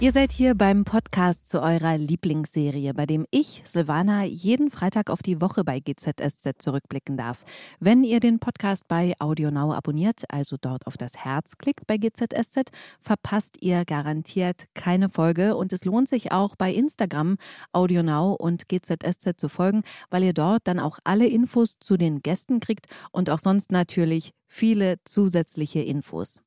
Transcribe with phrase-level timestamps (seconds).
[0.00, 5.22] Ihr seid hier beim Podcast zu eurer Lieblingsserie, bei dem ich, Silvana, jeden Freitag auf
[5.22, 7.44] die Woche bei GZSZ zurückblicken darf.
[7.80, 12.70] Wenn ihr den Podcast bei AudioNow abonniert, also dort auf das Herz klickt bei GZSZ,
[13.00, 17.36] verpasst ihr garantiert keine Folge und es lohnt sich auch bei Instagram
[17.72, 22.60] AudioNow und GZSZ zu folgen, weil ihr dort dann auch alle Infos zu den Gästen
[22.60, 26.40] kriegt und auch sonst natürlich viele zusätzliche Infos.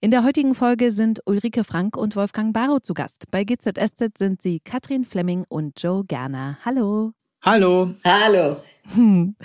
[0.00, 3.24] In der heutigen Folge sind Ulrike Frank und Wolfgang Barrow zu Gast.
[3.30, 6.58] Bei GZSZ sind sie Katrin Flemming und Joe Gerner.
[6.64, 7.12] Hallo.
[7.44, 7.94] Hallo.
[8.04, 8.58] Hallo.
[8.94, 9.36] Hm.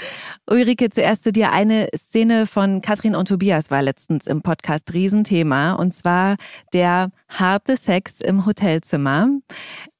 [0.49, 1.51] Ulrike, zuerst zu dir.
[1.51, 6.37] Eine Szene von Katrin und Tobias war letztens im Podcast Riesenthema und zwar
[6.73, 9.29] der harte Sex im Hotelzimmer.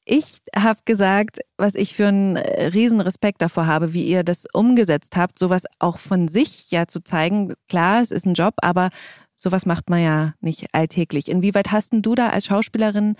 [0.05, 5.37] Ich habe gesagt, was ich für einen Riesenrespekt davor habe, wie ihr das umgesetzt habt,
[5.37, 7.55] sowas auch von sich ja zu zeigen.
[7.67, 8.89] Klar, es ist ein Job, aber
[9.37, 11.29] Sowas macht man ja nicht alltäglich.
[11.29, 13.15] Inwieweit hast du da als Schauspielerin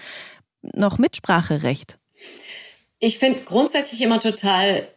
[0.61, 1.99] noch Mitspracherecht?
[2.99, 4.87] Ich finde grundsätzlich immer total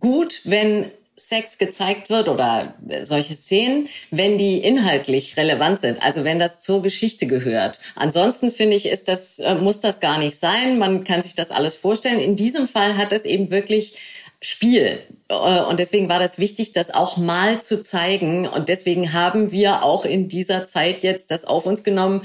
[0.00, 6.40] gut, wenn Sex gezeigt wird oder solche Szenen, wenn die inhaltlich relevant sind, also wenn
[6.40, 7.78] das zur Geschichte gehört.
[7.94, 10.76] Ansonsten finde ich, ist das, äh, muss das gar nicht sein.
[10.76, 12.18] Man kann sich das alles vorstellen.
[12.18, 13.96] In diesem Fall hat es eben wirklich
[14.44, 14.98] Spiel.
[15.28, 18.46] Äh, und deswegen war das wichtig, das auch mal zu zeigen.
[18.46, 22.22] Und deswegen haben wir auch in dieser Zeit jetzt das auf uns genommen,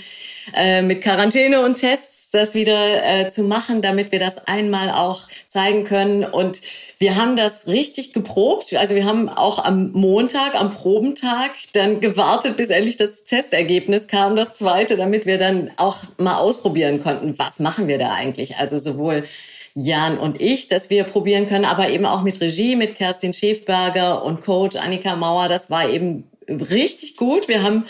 [0.56, 5.23] äh, mit Quarantäne und Tests das wieder äh, zu machen, damit wir das einmal auch
[5.47, 6.23] zeigen können.
[6.23, 6.62] Und
[7.00, 8.73] wir haben das richtig geprobt.
[8.75, 14.36] Also wir haben auch am Montag, am Probentag, dann gewartet, bis endlich das Testergebnis kam,
[14.36, 18.58] das zweite, damit wir dann auch mal ausprobieren konnten, was machen wir da eigentlich.
[18.58, 19.23] Also sowohl
[19.75, 24.23] Jan und ich, dass wir probieren können, aber eben auch mit Regie, mit Kerstin Schäfberger
[24.23, 25.48] und Coach Annika Mauer.
[25.48, 27.48] Das war eben richtig gut.
[27.48, 27.86] Wir haben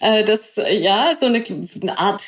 [0.00, 1.42] äh, das, ja, so eine,
[1.80, 2.22] eine Art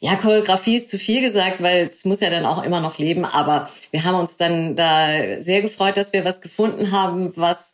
[0.00, 3.24] ja, Choreografie ist zu viel gesagt, weil es muss ja dann auch immer noch leben.
[3.24, 7.72] Aber wir haben uns dann da sehr gefreut, dass wir was gefunden haben, was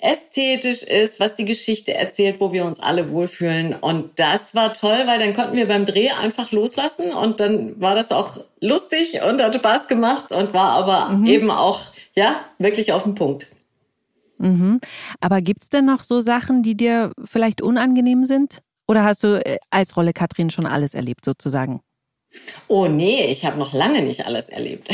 [0.00, 3.74] ästhetisch ist, was die Geschichte erzählt, wo wir uns alle wohlfühlen.
[3.74, 7.94] Und das war toll, weil dann konnten wir beim Dreh einfach loslassen und dann war
[7.94, 11.26] das auch lustig und hat Spaß gemacht und war aber mhm.
[11.26, 11.80] eben auch,
[12.14, 13.46] ja, wirklich auf den Punkt.
[14.38, 14.80] Mhm.
[15.20, 18.60] Aber gibt's denn noch so Sachen, die dir vielleicht unangenehm sind?
[18.88, 21.80] Oder hast du äh, als Rolle Katrin schon alles erlebt sozusagen?
[22.68, 24.88] Oh nee, ich habe noch lange nicht alles erlebt.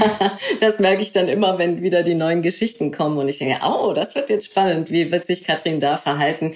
[0.60, 3.92] das merke ich dann immer, wenn wieder die neuen Geschichten kommen und ich denke, oh,
[3.92, 4.90] das wird jetzt spannend.
[4.90, 6.54] Wie wird sich Katrin da verhalten?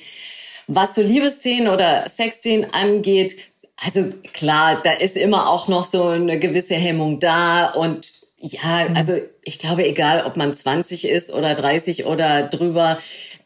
[0.67, 3.37] Was so Liebesszenen oder Sexszenen angeht,
[3.85, 9.15] also klar, da ist immer auch noch so eine gewisse Hemmung da und ja, also
[9.43, 12.99] ich glaube, egal ob man 20 ist oder 30 oder drüber,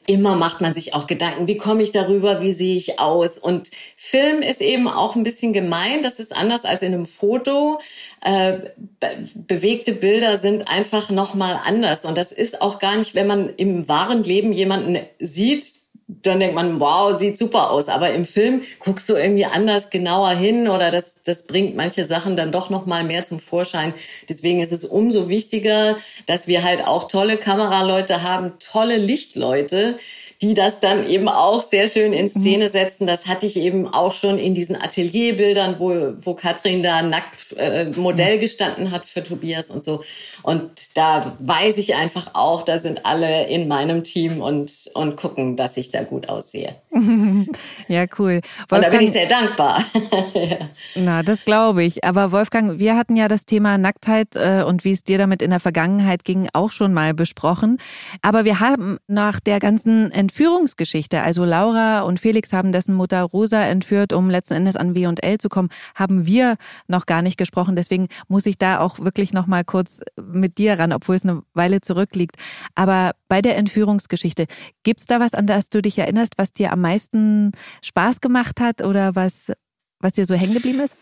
[0.08, 3.36] immer macht man sich auch Gedanken, wie komme ich darüber, wie sehe ich aus?
[3.36, 7.78] Und Film ist eben auch ein bisschen gemein, das ist anders als in einem Foto.
[8.22, 8.70] Äh,
[9.00, 12.06] be bewegte Bilder sind einfach nochmal anders.
[12.06, 15.74] Und das ist auch gar nicht, wenn man im wahren Leben jemanden sieht,
[16.08, 17.88] dann denkt man, wow, sieht super aus.
[17.88, 22.36] Aber im Film guckst du irgendwie anders genauer hin oder das, das bringt manche Sachen
[22.36, 23.92] dann doch noch mal mehr zum Vorschein.
[24.26, 29.98] Deswegen ist es umso wichtiger, dass wir halt auch tolle Kameraleute haben, tolle Lichtleute,
[30.40, 32.72] die das dann eben auch sehr schön in Szene mhm.
[32.72, 33.06] setzen.
[33.06, 37.86] Das hatte ich eben auch schon in diesen Atelierbildern, wo, wo Katrin da nackt äh,
[37.96, 40.04] Modell gestanden hat für Tobias und so.
[40.42, 45.56] Und da weiß ich einfach auch, da sind alle in meinem Team und, und gucken,
[45.56, 46.76] dass ich da gut aussehe.
[47.88, 48.40] ja, cool.
[48.68, 49.84] Wolfgang, und da bin ich sehr dankbar.
[50.34, 50.56] ja.
[50.94, 52.04] Na, das glaube ich.
[52.04, 55.50] Aber Wolfgang, wir hatten ja das Thema Nacktheit äh, und wie es dir damit in
[55.50, 57.78] der Vergangenheit ging, auch schon mal besprochen.
[58.22, 63.62] Aber wir haben nach der ganzen Entführungsgeschichte, also Laura und Felix haben dessen Mutter Rosa
[63.62, 67.76] entführt, um letzten Endes an W&L zu kommen, haben wir noch gar nicht gesprochen.
[67.76, 71.42] Deswegen muss ich da auch wirklich noch mal kurz mit dir ran, obwohl es eine
[71.54, 72.36] Weile zurückliegt.
[72.74, 74.44] Aber bei der Entführungsgeschichte,
[74.82, 78.60] gibt es da was, an das du dich erinnerst, was dir am meisten Spaß gemacht
[78.60, 79.50] hat oder was,
[79.98, 80.94] was dir so hängen geblieben ist?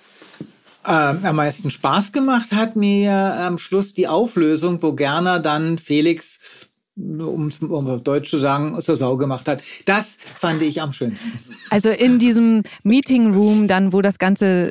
[0.87, 6.66] Ähm, am meisten Spaß gemacht hat mir am Schluss die Auflösung, wo Gerner dann Felix
[6.96, 9.62] um es um Deutsch zu sagen, zur Sau gemacht hat.
[9.84, 11.32] Das fand ich am schönsten.
[11.70, 14.70] Also in diesem Meeting Room dann, wo das Ganze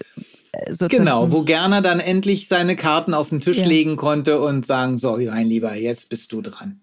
[0.52, 3.68] äh, sozusagen Genau, wo Gerner dann endlich seine Karten auf den Tisch ja.
[3.68, 6.82] legen konnte und sagen, so, mein Lieber, jetzt bist du dran.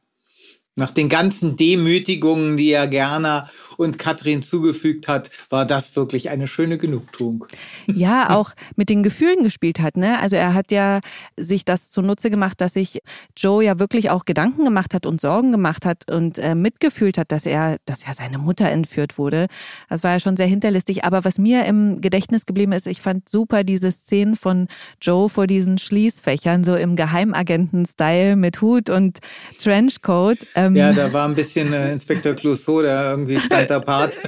[0.74, 3.44] Nach den ganzen Demütigungen, die er gerne
[3.82, 7.46] und Katrin zugefügt hat, war das wirklich eine schöne Genugtuung.
[7.86, 9.96] Ja, auch mit den Gefühlen gespielt hat.
[9.96, 10.18] Ne?
[10.18, 11.00] Also er hat ja
[11.38, 13.00] sich das zunutze gemacht, dass sich
[13.36, 17.32] Joe ja wirklich auch Gedanken gemacht hat und Sorgen gemacht hat und äh, mitgefühlt hat,
[17.32, 19.46] dass er, dass ja seine Mutter entführt wurde.
[19.88, 21.04] Das war ja schon sehr hinterlistig.
[21.04, 24.68] Aber was mir im Gedächtnis geblieben ist, ich fand super diese Szenen von
[25.00, 29.18] Joe vor diesen Schließfächern, so im Geheimagenten-Style mit Hut und
[29.58, 30.38] Trenchcoat.
[30.54, 34.18] Ähm ja, da war ein bisschen äh, Inspektor Clouseau, der irgendwie stand da Part.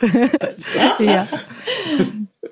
[0.98, 1.26] ja.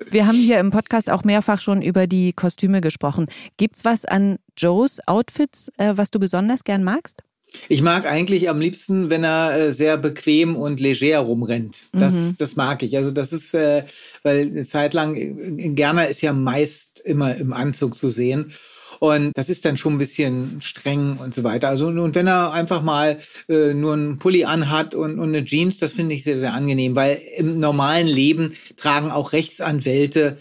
[0.09, 3.27] Wir haben hier im Podcast auch mehrfach schon über die Kostüme gesprochen.
[3.57, 7.23] Gibt's was an Joes Outfits, äh, was du besonders gern magst?
[7.67, 11.83] Ich mag eigentlich am liebsten, wenn er äh, sehr bequem und leger rumrennt.
[11.91, 12.35] Das, mhm.
[12.37, 12.95] das mag ich.
[12.95, 13.83] Also das ist, äh,
[14.23, 18.53] weil eine Zeit lang, Gerner ist ja meist immer im Anzug zu sehen.
[19.03, 21.69] Und das ist dann schon ein bisschen streng und so weiter.
[21.69, 23.17] Also, und wenn er einfach mal
[23.49, 26.95] äh, nur einen Pulli anhat und, und eine Jeans, das finde ich sehr, sehr angenehm,
[26.95, 30.37] weil im normalen Leben tragen auch Rechtsanwälte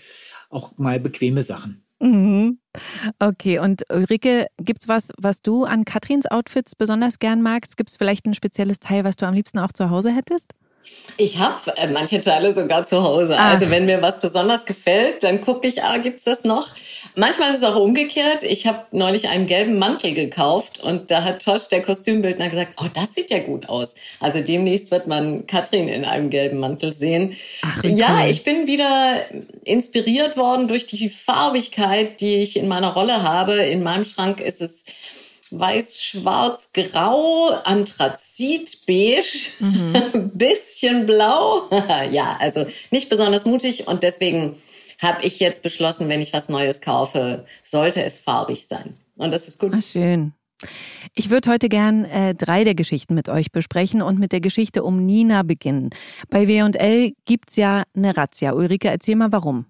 [0.51, 1.83] auch mal bequeme Sachen.
[2.01, 2.59] Mhm.
[3.19, 7.79] Okay, und Ulrike, gibt's was, was du an Katrins Outfits besonders gern magst?
[7.79, 10.53] Gibt es vielleicht ein spezielles Teil, was du am liebsten auch zu Hause hättest?
[11.17, 13.39] Ich habe äh, manche Teile sogar zu Hause.
[13.39, 13.51] Ah.
[13.51, 16.69] Also wenn mir was besonders gefällt, dann gucke ich, ah, gibt's das noch?
[17.17, 18.43] Manchmal ist es auch umgekehrt.
[18.43, 22.87] Ich habe neulich einen gelben Mantel gekauft und da hat Tosh, der Kostümbildner, gesagt, oh,
[22.93, 23.95] das sieht ja gut aus.
[24.21, 27.37] Also demnächst wird man Katrin in einem gelben Mantel sehen.
[27.63, 28.31] Ach, ja, cool.
[28.31, 29.25] ich bin wieder
[29.65, 33.55] inspiriert worden durch die Farbigkeit, die ich in meiner Rolle habe.
[33.55, 34.85] In meinem Schrank ist es
[35.59, 40.31] weiß, schwarz, grau, Anthrazit, beige, mhm.
[40.35, 41.69] bisschen blau.
[42.11, 44.57] ja, also nicht besonders mutig und deswegen
[44.99, 48.95] habe ich jetzt beschlossen, wenn ich was Neues kaufe, sollte es farbig sein.
[49.17, 49.73] Und das ist gut.
[49.75, 50.33] Ach, schön.
[51.15, 54.85] Ich würde heute gern äh, drei der Geschichten mit euch besprechen und mit der Geschichte
[54.85, 55.91] um Nina beginnen.
[56.29, 58.53] Bei W&L gibt's ja eine Razzia.
[58.53, 59.67] Ulrike, erzähl mal warum.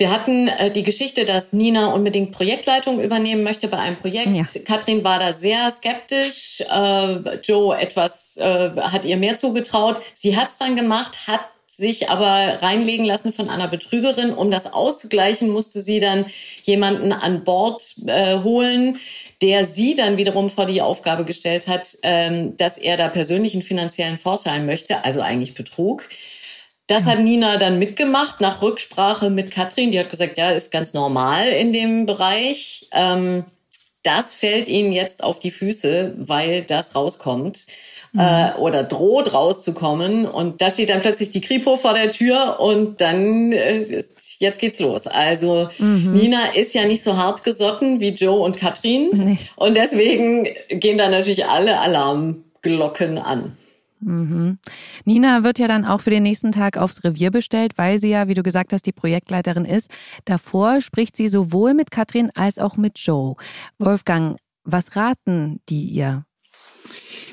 [0.00, 4.34] Wir hatten äh, die Geschichte, dass Nina unbedingt Projektleitung übernehmen möchte bei einem Projekt.
[4.34, 4.62] Ja.
[4.64, 6.62] Katrin war da sehr skeptisch.
[6.62, 10.00] Äh, Joe etwas äh, hat ihr mehr zugetraut.
[10.14, 14.32] Sie hat's dann gemacht, hat sich aber reinlegen lassen von einer Betrügerin.
[14.32, 16.24] Um das auszugleichen, musste sie dann
[16.62, 18.98] jemanden an Bord äh, holen,
[19.42, 24.16] der sie dann wiederum vor die Aufgabe gestellt hat, ähm, dass er da persönlichen finanziellen
[24.16, 26.08] Vorteil möchte, also eigentlich Betrug.
[26.90, 29.92] Das hat Nina dann mitgemacht nach Rücksprache mit Katrin.
[29.92, 32.88] Die hat gesagt, ja, ist ganz normal in dem Bereich.
[32.92, 33.44] Ähm,
[34.02, 37.66] das fällt ihnen jetzt auf die Füße, weil das rauskommt
[38.12, 38.20] mhm.
[38.20, 40.26] äh, oder droht rauszukommen.
[40.26, 44.02] Und da steht dann plötzlich die Kripo vor der Tür und dann äh,
[44.38, 45.06] jetzt geht's los.
[45.06, 46.12] Also mhm.
[46.12, 49.38] Nina ist ja nicht so hart gesotten wie Joe und Katrin nee.
[49.54, 53.56] und deswegen gehen da natürlich alle Alarmglocken an.
[54.00, 54.58] Mhm.
[55.04, 58.28] Nina wird ja dann auch für den nächsten Tag aufs Revier bestellt, weil sie ja,
[58.28, 59.90] wie du gesagt hast, die Projektleiterin ist.
[60.24, 63.36] Davor spricht sie sowohl mit Katrin als auch mit Joe.
[63.78, 66.24] Wolfgang, was raten die ihr?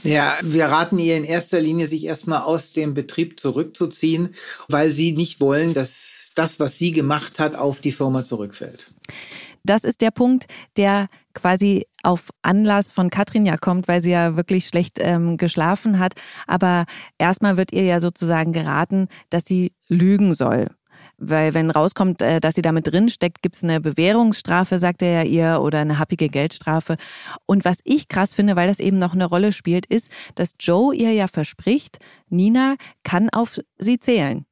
[0.04, 4.36] Ja, wir raten ihr in erster Linie, sich erstmal aus dem Betrieb zurückzuziehen,
[4.68, 8.92] weil sie nicht wollen, dass das, was sie gemacht hat, auf die Firma zurückfällt.
[9.64, 10.46] Das ist der Punkt,
[10.78, 16.00] der quasi auf Anlass von Katrin ja kommt, weil sie ja wirklich schlecht ähm, geschlafen
[16.00, 16.14] hat.
[16.48, 16.86] Aber
[17.18, 20.68] erstmal wird ihr ja sozusagen geraten, dass sie lügen soll.
[21.20, 25.24] Weil wenn rauskommt, äh, dass sie damit drin steckt, gibt es eine Bewährungsstrafe, sagt er
[25.24, 26.98] ja ihr, oder eine happige Geldstrafe.
[27.46, 30.96] Und was ich krass finde, weil das eben noch eine Rolle spielt, ist, dass Joe
[30.96, 34.47] ihr ja verspricht, Nina kann auf sie zählen.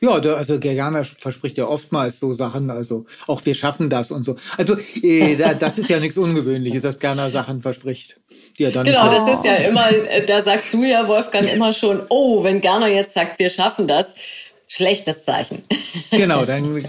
[0.00, 4.24] Ja, da, also Gergana verspricht ja oftmals so Sachen, also auch wir schaffen das und
[4.24, 4.36] so.
[4.56, 8.20] Also äh, das ist ja nichts Ungewöhnliches, dass Gerner Sachen verspricht.
[8.58, 11.72] Die er dann genau, das ist ja immer, äh, da sagst du ja, Wolfgang, immer
[11.72, 14.14] schon, oh, wenn Gerner jetzt sagt, wir schaffen das,
[14.68, 15.62] schlechtes Zeichen.
[16.10, 16.84] Genau, dann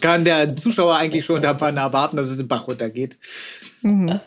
[0.00, 3.16] kann der Zuschauer eigentlich schon davon erwarten, dass es den Bach runtergeht.
[3.82, 4.20] Mhm.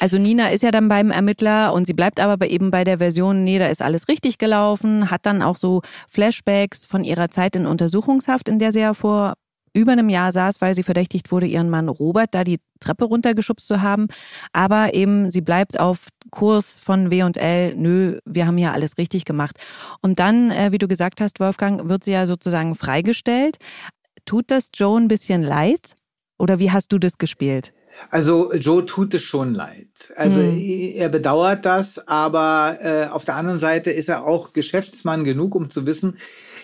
[0.00, 3.44] Also Nina ist ja dann beim Ermittler und sie bleibt aber eben bei der Version,
[3.44, 7.66] nee, da ist alles richtig gelaufen, hat dann auch so Flashbacks von ihrer Zeit in
[7.66, 9.34] Untersuchungshaft, in der sie ja vor
[9.74, 13.66] über einem Jahr saß, weil sie verdächtigt wurde, ihren Mann Robert da die Treppe runtergeschubst
[13.66, 14.08] zu haben.
[14.52, 19.56] Aber eben, sie bleibt auf Kurs von W&L, nö, wir haben ja alles richtig gemacht.
[20.02, 23.56] Und dann, äh, wie du gesagt hast, Wolfgang, wird sie ja sozusagen freigestellt.
[24.26, 25.96] Tut das Joe ein bisschen leid?
[26.38, 27.72] Oder wie hast du das gespielt?
[28.10, 29.88] Also Joe tut es schon leid.
[30.16, 30.92] Also mhm.
[30.94, 35.70] er bedauert das, aber äh, auf der anderen Seite ist er auch Geschäftsmann genug, um
[35.70, 36.16] zu wissen,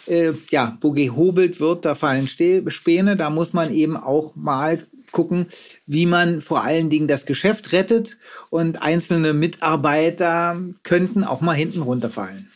[0.06, 4.78] äh, ja, wo gehobelt wird, da fallen Späne, da muss man eben auch mal
[5.12, 5.46] gucken,
[5.86, 8.18] wie man vor allen Dingen das Geschäft rettet
[8.50, 12.50] und einzelne Mitarbeiter könnten auch mal hinten runterfallen.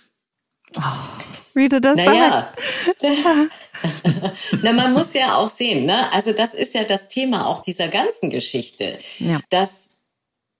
[0.76, 2.52] Oh, wie du das naja.
[4.62, 6.12] Na, man muss ja auch sehen, ne?
[6.12, 9.40] Also das ist ja das Thema auch dieser ganzen Geschichte, ja.
[9.50, 10.04] dass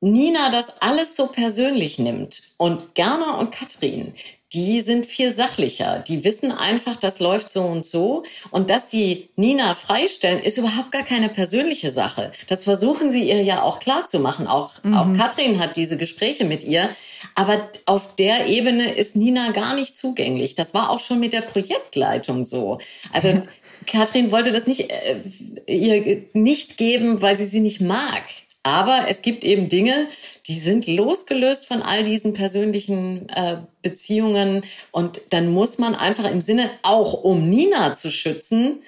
[0.00, 4.14] Nina das alles so persönlich nimmt und Gerner und Katrin,
[4.52, 6.04] die sind viel sachlicher.
[6.06, 8.22] Die wissen einfach, das läuft so und so.
[8.50, 12.32] Und dass sie Nina freistellen, ist überhaupt gar keine persönliche Sache.
[12.48, 14.46] Das versuchen sie ihr ja auch klar zu machen.
[14.46, 14.94] Auch, mhm.
[14.94, 16.90] auch Katrin hat diese Gespräche mit ihr.
[17.34, 20.54] Aber auf der Ebene ist Nina gar nicht zugänglich.
[20.54, 22.78] Das war auch schon mit der Projektleitung so.
[23.12, 23.42] Also
[23.86, 25.20] Katrin wollte das nicht, äh,
[25.66, 28.22] ihr nicht geben, weil sie sie nicht mag.
[28.62, 30.08] Aber es gibt eben Dinge,
[30.46, 34.62] die sind losgelöst von all diesen persönlichen äh, Beziehungen.
[34.92, 38.78] Und dann muss man einfach im Sinne, auch um Nina zu schützen,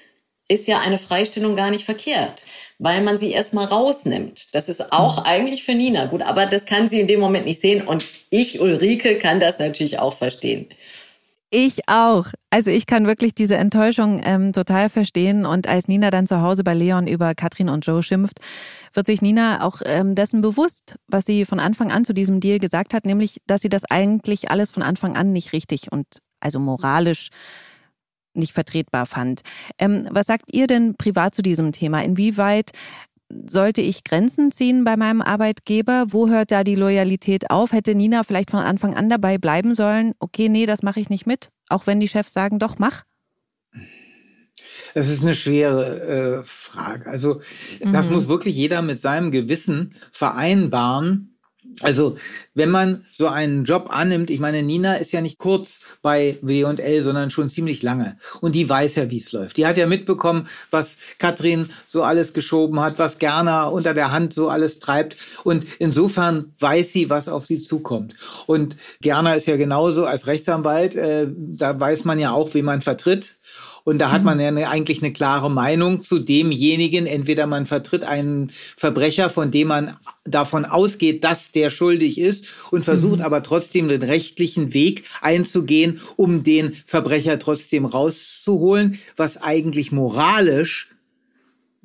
[0.47, 2.43] ist ja eine Freistellung gar nicht verkehrt,
[2.77, 4.53] weil man sie erstmal rausnimmt.
[4.53, 5.23] Das ist auch mhm.
[5.25, 7.85] eigentlich für Nina gut, aber das kann sie in dem Moment nicht sehen.
[7.85, 10.67] Und ich, Ulrike, kann das natürlich auch verstehen.
[11.57, 12.27] Ich auch.
[12.49, 15.45] Also ich kann wirklich diese Enttäuschung ähm, total verstehen.
[15.45, 18.39] Und als Nina dann zu Hause bei Leon über Katrin und Joe schimpft,
[18.93, 22.59] wird sich Nina auch ähm, dessen bewusst, was sie von Anfang an zu diesem Deal
[22.59, 26.05] gesagt hat, nämlich, dass sie das eigentlich alles von Anfang an nicht richtig und
[26.41, 27.29] also moralisch
[28.33, 29.39] nicht vertretbar fand.
[29.79, 32.03] Ähm, was sagt ihr denn privat zu diesem Thema?
[32.03, 32.71] Inwieweit
[33.29, 36.05] sollte ich Grenzen ziehen bei meinem Arbeitgeber?
[36.09, 37.71] Wo hört da die Loyalität auf?
[37.71, 40.13] Hätte Nina vielleicht von Anfang an dabei bleiben sollen?
[40.19, 41.49] Okay, nee, das mache ich nicht mit.
[41.69, 43.03] Auch wenn die Chefs sagen, doch, mach.
[44.93, 47.09] Das ist eine schwere äh, Frage.
[47.09, 47.41] Also
[47.81, 48.15] das mhm.
[48.15, 51.34] muss wirklich jeder mit seinem Gewissen vereinbaren,
[51.81, 52.17] also,
[52.53, 57.03] wenn man so einen Job annimmt, ich meine, Nina ist ja nicht kurz bei W&L,
[57.03, 58.17] sondern schon ziemlich lange.
[58.41, 59.57] Und die weiß ja, wie es läuft.
[59.57, 64.33] Die hat ja mitbekommen, was Katrin so alles geschoben hat, was Gerner unter der Hand
[64.33, 65.17] so alles treibt.
[65.43, 68.15] Und insofern weiß sie, was auf sie zukommt.
[68.47, 72.81] Und Gerner ist ja genauso als Rechtsanwalt, äh, da weiß man ja auch, wie man
[72.81, 73.35] vertritt.
[73.85, 77.05] Und da hat man ja eine, eigentlich eine klare Meinung zu demjenigen.
[77.05, 82.83] Entweder man vertritt einen Verbrecher, von dem man davon ausgeht, dass der schuldig ist und
[82.83, 83.25] versucht mhm.
[83.25, 90.89] aber trotzdem den rechtlichen Weg einzugehen, um den Verbrecher trotzdem rauszuholen, was eigentlich moralisch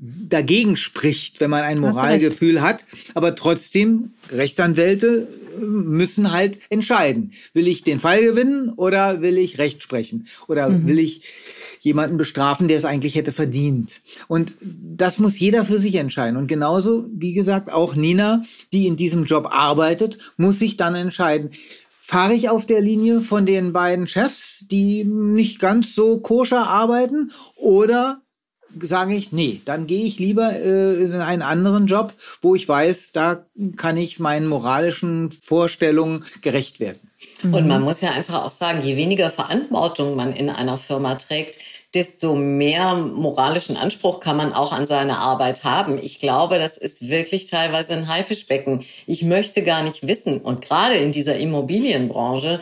[0.00, 2.84] dagegen spricht, wenn man ein Moralgefühl hat.
[3.14, 5.28] Aber trotzdem, Rechtsanwälte
[5.60, 7.32] müssen halt entscheiden.
[7.52, 10.26] Will ich den Fall gewinnen oder will ich Recht sprechen?
[10.48, 10.86] Oder mhm.
[10.86, 11.22] will ich
[11.80, 14.00] jemanden bestrafen, der es eigentlich hätte verdient.
[14.28, 16.36] Und das muss jeder für sich entscheiden.
[16.36, 18.42] Und genauso, wie gesagt, auch Nina,
[18.72, 21.50] die in diesem Job arbeitet, muss sich dann entscheiden.
[21.98, 27.30] Fahre ich auf der Linie von den beiden Chefs, die nicht ganz so koscher arbeiten,
[27.54, 28.20] oder
[28.80, 32.12] sage ich, nee, dann gehe ich lieber äh, in einen anderen Job,
[32.42, 33.44] wo ich weiß, da
[33.76, 37.00] kann ich meinen moralischen Vorstellungen gerecht werden.
[37.42, 41.56] Und man muss ja einfach auch sagen, je weniger Verantwortung man in einer Firma trägt,
[41.94, 45.98] desto mehr moralischen Anspruch kann man auch an seine Arbeit haben.
[46.00, 48.84] Ich glaube, das ist wirklich teilweise ein Haifischbecken.
[49.06, 52.60] Ich möchte gar nicht wissen, und gerade in dieser Immobilienbranche,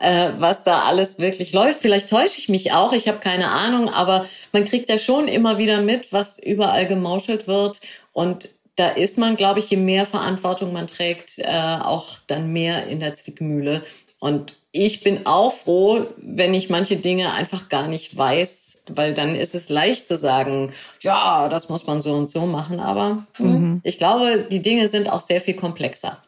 [0.00, 1.80] äh, was da alles wirklich läuft.
[1.80, 5.58] Vielleicht täusche ich mich auch, ich habe keine Ahnung, aber man kriegt ja schon immer
[5.58, 7.80] wieder mit, was überall gemauschelt wird.
[8.12, 12.86] Und da ist man, glaube ich, je mehr Verantwortung man trägt, äh, auch dann mehr
[12.86, 13.82] in der Zwickmühle.
[14.18, 19.34] Und ich bin auch froh, wenn ich manche Dinge einfach gar nicht weiß, weil dann
[19.34, 23.46] ist es leicht zu sagen, ja, das muss man so und so machen, aber hm,
[23.46, 23.80] mhm.
[23.82, 26.22] ich glaube, die Dinge sind auch sehr viel komplexer.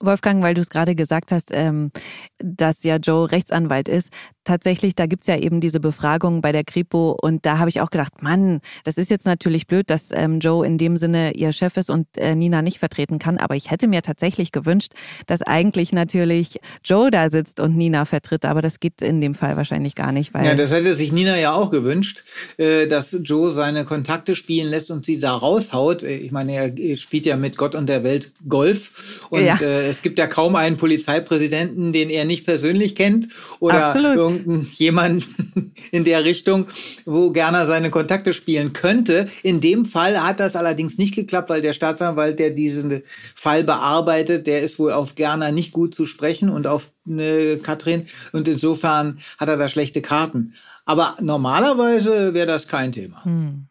[0.00, 1.90] Wolfgang, weil du es gerade gesagt hast, ähm,
[2.38, 4.10] dass ja Joe Rechtsanwalt ist,
[4.46, 7.90] tatsächlich, da gibt's ja eben diese Befragung bei der Kripo und da habe ich auch
[7.90, 11.76] gedacht, Mann, das ist jetzt natürlich blöd, dass ähm, Joe in dem Sinne ihr Chef
[11.76, 14.92] ist und äh, Nina nicht vertreten kann, aber ich hätte mir tatsächlich gewünscht,
[15.26, 19.56] dass eigentlich natürlich Joe da sitzt und Nina vertritt, aber das geht in dem Fall
[19.56, 20.32] wahrscheinlich gar nicht.
[20.32, 22.22] Weil ja, das hätte sich Nina ja auch gewünscht,
[22.56, 26.04] äh, dass Joe seine Kontakte spielen lässt und sie da raushaut.
[26.04, 29.56] Ich meine, er spielt ja mit Gott und der Welt Golf und ja.
[29.60, 34.35] äh, es gibt ja kaum einen Polizeipräsidenten, den er nicht persönlich kennt oder Absolut
[34.72, 35.24] jemand
[35.90, 36.66] in der Richtung,
[37.04, 39.28] wo Gerner seine Kontakte spielen könnte.
[39.42, 43.02] In dem Fall hat das allerdings nicht geklappt, weil der Staatsanwalt, der diesen
[43.34, 48.06] Fall bearbeitet, der ist wohl auf Gerner nicht gut zu sprechen und auf äh, Katrin.
[48.32, 50.54] Und insofern hat er da schlechte Karten.
[50.84, 53.24] Aber normalerweise wäre das kein Thema.
[53.24, 53.66] Hm.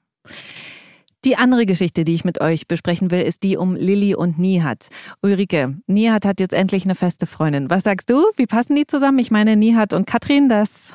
[1.25, 4.89] Die andere Geschichte, die ich mit euch besprechen will, ist die um Lilly und Nihat.
[5.23, 7.69] Ulrike, Nihat hat jetzt endlich eine feste Freundin.
[7.71, 8.23] Was sagst du?
[8.37, 9.17] Wie passen die zusammen?
[9.17, 10.93] Ich meine, Nihat und Katrin, das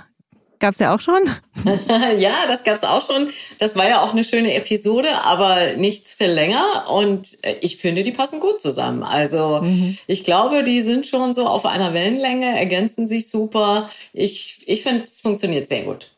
[0.61, 1.23] Gab's ja auch schon.
[2.19, 3.31] ja, das gab's auch schon.
[3.59, 6.85] Das war ja auch eine schöne Episode, aber nichts für länger.
[6.91, 9.03] Und äh, ich finde, die passen gut zusammen.
[9.03, 9.97] Also mhm.
[10.07, 13.89] ich glaube, die sind schon so auf einer Wellenlänge, ergänzen sich super.
[14.13, 16.11] Ich, ich finde, es funktioniert sehr gut.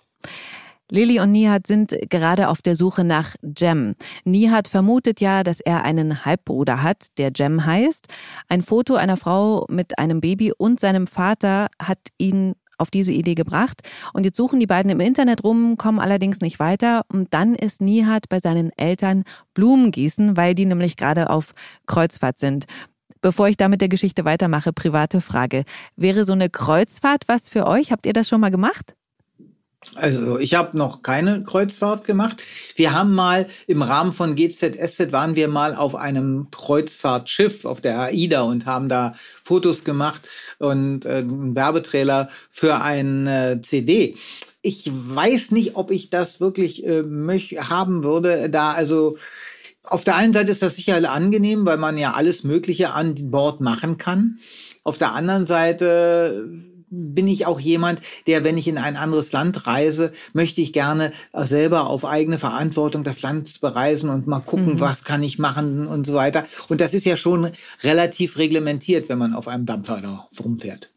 [0.92, 3.94] Lili und Nihat sind gerade auf der Suche nach Jem.
[4.26, 8.08] Nihat vermutet ja, dass er einen Halbbruder hat, der Jem heißt.
[8.50, 13.34] Ein Foto einer Frau mit einem Baby und seinem Vater hat ihn auf diese Idee
[13.34, 13.80] gebracht.
[14.12, 17.06] Und jetzt suchen die beiden im Internet rum, kommen allerdings nicht weiter.
[17.10, 21.54] Und dann ist Nihat bei seinen Eltern Blumen gießen, weil die nämlich gerade auf
[21.86, 22.66] Kreuzfahrt sind.
[23.22, 25.64] Bevor ich da mit der Geschichte weitermache, private Frage.
[25.96, 27.92] Wäre so eine Kreuzfahrt was für euch?
[27.92, 28.94] Habt ihr das schon mal gemacht?
[29.94, 32.42] Also ich habe noch keine Kreuzfahrt gemacht.
[32.76, 38.00] Wir haben mal im Rahmen von GZSZ waren wir mal auf einem Kreuzfahrtschiff auf der
[38.00, 40.22] AIDA und haben da Fotos gemacht
[40.58, 44.16] und äh, einen Werbetrailer für ein äh, CD.
[44.62, 47.02] Ich weiß nicht, ob ich das wirklich äh,
[47.58, 49.16] haben würde, da also
[49.82, 53.60] auf der einen Seite ist das sicher angenehm, weil man ja alles Mögliche an Bord
[53.60, 54.38] machen kann.
[54.84, 56.48] Auf der anderen Seite
[56.92, 61.12] bin ich auch jemand, der, wenn ich in ein anderes Land reise, möchte ich gerne
[61.34, 64.80] selber auf eigene Verantwortung das Land bereisen und mal gucken, mhm.
[64.80, 66.44] was kann ich machen und so weiter.
[66.68, 67.50] Und das ist ja schon
[67.82, 70.90] relativ reglementiert, wenn man auf einem Dampfer da rumfährt.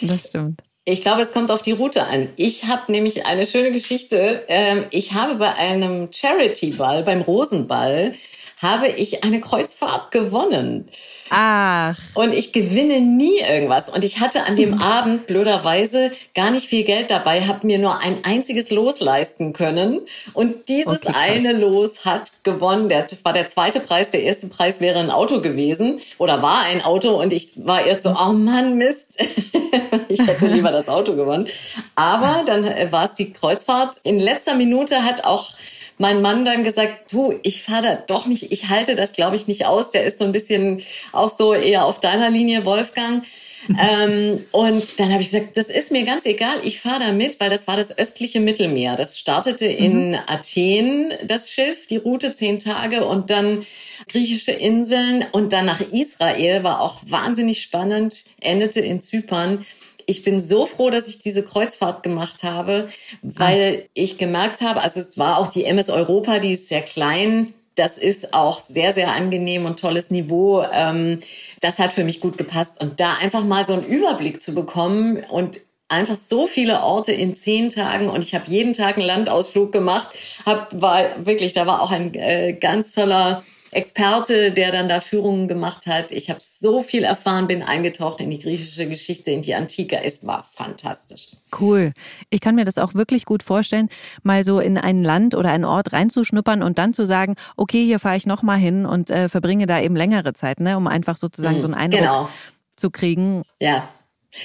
[0.00, 0.62] Das stimmt.
[0.84, 2.28] Ich glaube, es kommt auf die Route an.
[2.36, 4.44] Ich habe nämlich eine schöne Geschichte.
[4.48, 8.14] Ähm, ich habe bei einem Charity-Ball, beim Rosenball,
[8.62, 10.88] habe ich eine Kreuzfahrt gewonnen.
[11.30, 11.96] Ach.
[12.14, 13.88] Und ich gewinne nie irgendwas.
[13.88, 18.00] Und ich hatte an dem Abend blöderweise gar nicht viel Geld dabei, habe mir nur
[18.00, 20.00] ein einziges Los leisten können.
[20.34, 22.88] Und dieses okay, eine Los hat gewonnen.
[22.88, 24.10] Das war der zweite Preis.
[24.10, 27.20] Der erste Preis wäre ein Auto gewesen oder war ein Auto.
[27.20, 29.16] Und ich war erst so, oh Mann, Mist.
[30.08, 31.48] ich hätte lieber das Auto gewonnen.
[31.94, 33.98] Aber dann war es die Kreuzfahrt.
[34.02, 35.54] In letzter Minute hat auch
[36.00, 39.46] mein Mann dann gesagt, du, ich fahre da doch nicht, ich halte das, glaube ich,
[39.46, 39.90] nicht aus.
[39.90, 43.22] Der ist so ein bisschen auch so eher auf deiner Linie, Wolfgang.
[43.68, 47.38] ähm, und dann habe ich gesagt, das ist mir ganz egal, ich fahre da mit,
[47.38, 48.96] weil das war das östliche Mittelmeer.
[48.96, 50.18] Das startete in mhm.
[50.26, 53.66] Athen, das Schiff, die Route zehn Tage und dann
[54.08, 59.66] griechische Inseln und dann nach Israel, war auch wahnsinnig spannend, endete in Zypern
[60.10, 62.88] ich bin so froh, dass ich diese Kreuzfahrt gemacht habe,
[63.22, 63.88] weil ah.
[63.94, 67.54] ich gemerkt habe, also es war auch die MS Europa, die ist sehr klein.
[67.76, 70.64] Das ist auch sehr, sehr angenehm und tolles Niveau.
[70.72, 71.20] Ähm,
[71.60, 72.80] das hat für mich gut gepasst.
[72.80, 77.36] Und da einfach mal so einen Überblick zu bekommen und einfach so viele Orte in
[77.36, 80.08] zehn Tagen und ich habe jeden Tag einen Landausflug gemacht.
[80.44, 85.46] Hab, war wirklich, da war auch ein äh, ganz toller Experte, der dann da Führungen
[85.46, 86.10] gemacht hat.
[86.10, 90.02] Ich habe so viel erfahren, bin eingetaucht in die griechische Geschichte, in die Antike.
[90.02, 91.28] Es war fantastisch.
[91.58, 91.92] Cool.
[92.30, 93.88] Ich kann mir das auch wirklich gut vorstellen,
[94.22, 98.00] mal so in ein Land oder einen Ort reinzuschnuppern und dann zu sagen, okay, hier
[98.00, 101.16] fahre ich noch mal hin und äh, verbringe da eben längere Zeit, ne, um einfach
[101.16, 102.28] sozusagen mhm, so einen Eindruck genau.
[102.76, 103.42] zu kriegen.
[103.60, 103.88] Ja.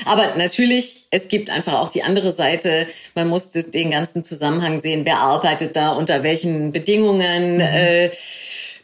[0.06, 2.88] Aber natürlich, es gibt einfach auch die andere Seite.
[3.14, 5.06] Man muss den ganzen Zusammenhang sehen.
[5.06, 7.56] Wer arbeitet da, unter welchen Bedingungen?
[7.56, 7.62] Mhm.
[7.62, 8.12] Äh,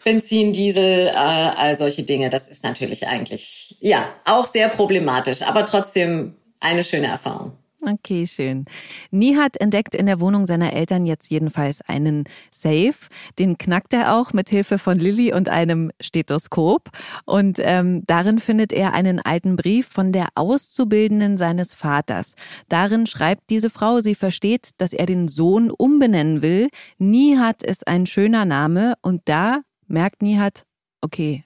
[0.04, 2.30] Benzin, Diesel, äh, all solche Dinge.
[2.30, 7.54] Das ist natürlich eigentlich, ja, auch sehr problematisch, aber trotzdem eine schöne Erfahrung.
[7.84, 8.66] Okay, schön.
[9.10, 12.94] Nihat entdeckt in der Wohnung seiner Eltern jetzt jedenfalls einen Safe.
[13.40, 16.92] Den knackt er auch mit Hilfe von Lilly und einem Stethoskop.
[17.26, 22.36] Und ähm, darin findet er einen alten Brief von der Auszubildenden seines Vaters.
[22.70, 26.70] Darin schreibt diese Frau, sie versteht, dass er den Sohn umbenennen will.
[27.00, 29.62] Nihat ist ein schöner Name und da
[29.92, 30.66] merkt Nihat,
[31.02, 31.44] okay,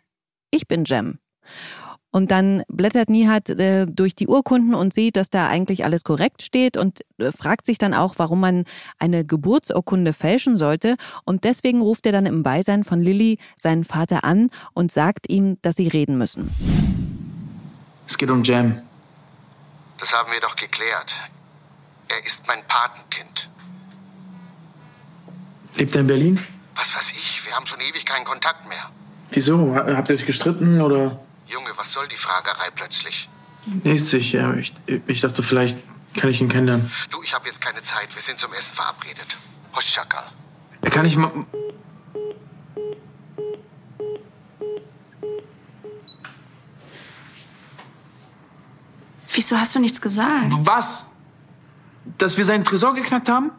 [0.52, 1.20] ich bin Jem.
[2.12, 6.44] Und dann blättert Nihat äh, durch die Urkunden und sieht, dass da eigentlich alles korrekt
[6.44, 8.64] steht und äh, fragt sich dann auch, warum man
[8.98, 10.96] eine Geburtsurkunde fälschen sollte.
[11.26, 15.58] Und deswegen ruft er dann im Beisein von Lilly seinen Vater an und sagt ihm,
[15.62, 16.52] dass sie reden müssen.
[18.08, 18.82] Es geht um Jem.
[19.98, 21.16] Das haben wir doch geklärt.
[22.08, 23.50] Er ist mein Patenkind.
[25.76, 26.40] Lebt er in Berlin?
[26.76, 27.25] Was weiß ich,
[27.56, 28.92] wir haben schon ewig keinen Kontakt mehr.
[29.30, 29.74] Wieso?
[29.74, 31.22] Habt ihr euch gestritten oder?
[31.48, 33.30] Junge, was soll die Fragerei plötzlich?
[33.66, 34.74] Nichts, ich, ja, ich,
[35.08, 35.78] ich dachte, vielleicht
[36.18, 36.92] kann ich ihn kennenlernen.
[37.10, 38.14] Du, ich habe jetzt keine Zeit.
[38.14, 39.38] Wir sind zum Essen verabredet.
[39.74, 40.26] Hoschakal.
[40.82, 41.46] Kann ich mal...
[49.34, 50.52] Wieso hast du nichts gesagt?
[50.60, 51.06] Was?
[52.18, 53.52] Dass wir seinen Tresor geknackt haben?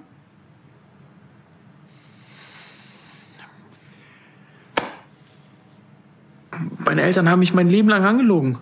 [6.86, 8.58] Meine Eltern haben mich mein Leben lang angelogen.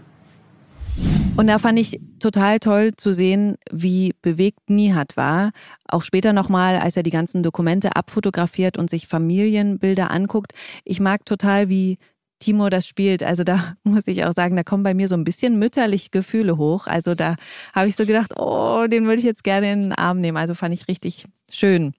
[1.37, 5.51] Und da fand ich total toll zu sehen, wie bewegt Nihat war.
[5.89, 10.53] Auch später nochmal, als er die ganzen Dokumente abfotografiert und sich Familienbilder anguckt.
[10.85, 11.99] Ich mag total, wie
[12.39, 13.23] Timo das spielt.
[13.23, 16.57] Also da muss ich auch sagen, da kommen bei mir so ein bisschen mütterliche Gefühle
[16.57, 16.87] hoch.
[16.87, 17.37] Also da
[17.75, 20.39] habe ich so gedacht, oh, den würde ich jetzt gerne in den Arm nehmen.
[20.39, 21.93] Also fand ich richtig schön.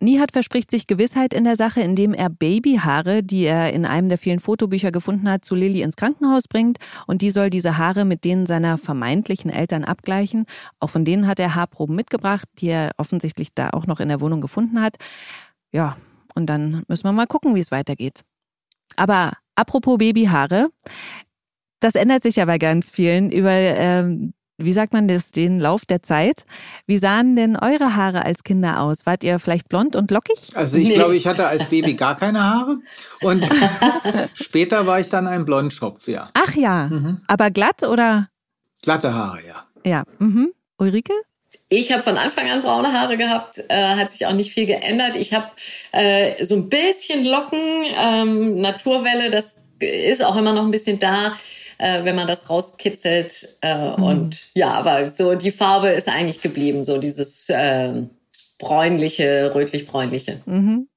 [0.00, 4.16] Nihat verspricht sich Gewissheit in der Sache, indem er Babyhaare, die er in einem der
[4.16, 8.24] vielen Fotobücher gefunden hat, zu Lilly ins Krankenhaus bringt und die soll diese Haare mit
[8.24, 10.46] denen seiner vermeintlichen Eltern abgleichen.
[10.78, 14.20] Auch von denen hat er Haarproben mitgebracht, die er offensichtlich da auch noch in der
[14.20, 14.96] Wohnung gefunden hat.
[15.70, 15.96] Ja,
[16.34, 18.22] und dann müssen wir mal gucken, wie es weitergeht.
[18.96, 20.70] Aber apropos Babyhaare,
[21.80, 24.32] das ändert sich ja bei ganz vielen über ähm,
[24.64, 26.44] wie sagt man das, den Lauf der Zeit.
[26.86, 29.06] Wie sahen denn eure Haare als Kinder aus?
[29.06, 30.38] Wart ihr vielleicht blond und lockig?
[30.54, 30.94] Also ich nee.
[30.94, 32.78] glaube, ich hatte als Baby gar keine Haare
[33.22, 33.46] und
[34.34, 36.30] später war ich dann ein Blondschopf, ja.
[36.34, 37.20] Ach ja, mhm.
[37.26, 38.28] aber glatt oder?
[38.82, 39.64] Glatte Haare, ja.
[39.84, 40.52] Ja, mhm.
[40.78, 41.12] Ulrike?
[41.68, 45.16] Ich habe von Anfang an braune Haare gehabt, äh, hat sich auch nicht viel geändert.
[45.16, 45.46] Ich habe
[45.92, 47.60] äh, so ein bisschen Locken,
[47.96, 51.36] ähm, Naturwelle, das ist auch immer noch ein bisschen da
[51.80, 53.56] äh, wenn man das rauskitzelt.
[53.62, 54.02] Äh, mhm.
[54.02, 58.02] Und ja, aber so die Farbe ist eigentlich geblieben, so dieses äh,
[58.58, 60.42] bräunliche, rötlich-bräunliche.
[60.44, 60.88] Mhm.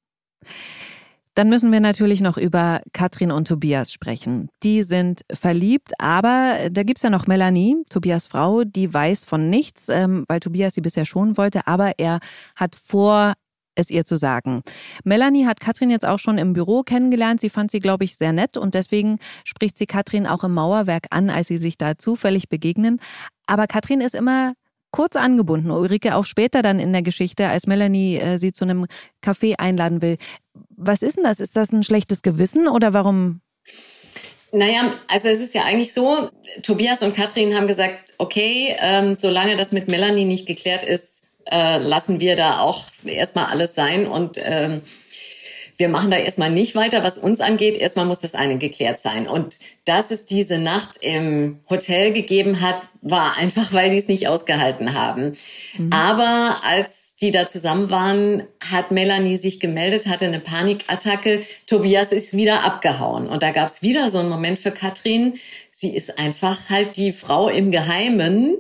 [1.36, 4.50] Dann müssen wir natürlich noch über Katrin und Tobias sprechen.
[4.62, 9.90] Die sind verliebt, aber da gibt's ja noch Melanie, Tobias Frau, die weiß von nichts,
[9.90, 12.20] ähm, weil Tobias sie bisher schon wollte, aber er
[12.56, 13.34] hat vor,
[13.76, 14.62] es ihr zu sagen.
[15.04, 17.42] Melanie hat Katrin jetzt auch schon im Büro kennengelernt.
[17.42, 21.08] Sie fand sie, glaube ich, sehr nett und deswegen spricht sie Katrin auch im Mauerwerk
[21.10, 23.00] an, als sie sich da zufällig begegnen.
[23.48, 24.54] Aber Katrin ist immer
[24.92, 25.72] kurz angebunden.
[25.72, 28.86] Ulrike auch später dann in der Geschichte, als Melanie äh, sie zu einem
[29.24, 30.18] Café einladen will.
[30.70, 31.40] Was ist denn das?
[31.40, 33.42] Ist das ein schlechtes Gewissen oder warum?
[34.52, 36.30] Naja, also es ist ja eigentlich so,
[36.62, 41.78] Tobias und Katrin haben gesagt, okay, ähm, solange das mit Melanie nicht geklärt ist, äh,
[41.78, 44.82] lassen wir da auch erstmal alles sein und ähm,
[45.78, 47.80] wir machen da erstmal nicht weiter, was uns angeht.
[47.80, 49.28] Erstmal muss das eine geklärt sein.
[49.28, 54.28] Und dass es diese Nacht im Hotel gegeben hat, war einfach, weil die es nicht
[54.28, 55.34] ausgehalten haben.
[55.78, 55.92] Mhm.
[55.92, 61.44] Aber als die da zusammen waren, hat Melanie sich gemeldet, hatte eine Panikattacke.
[61.68, 63.28] Tobias ist wieder abgehauen.
[63.28, 65.36] Und da gab es wieder so einen Moment für Katrin.
[65.72, 68.58] Sie ist einfach halt die Frau im Geheimen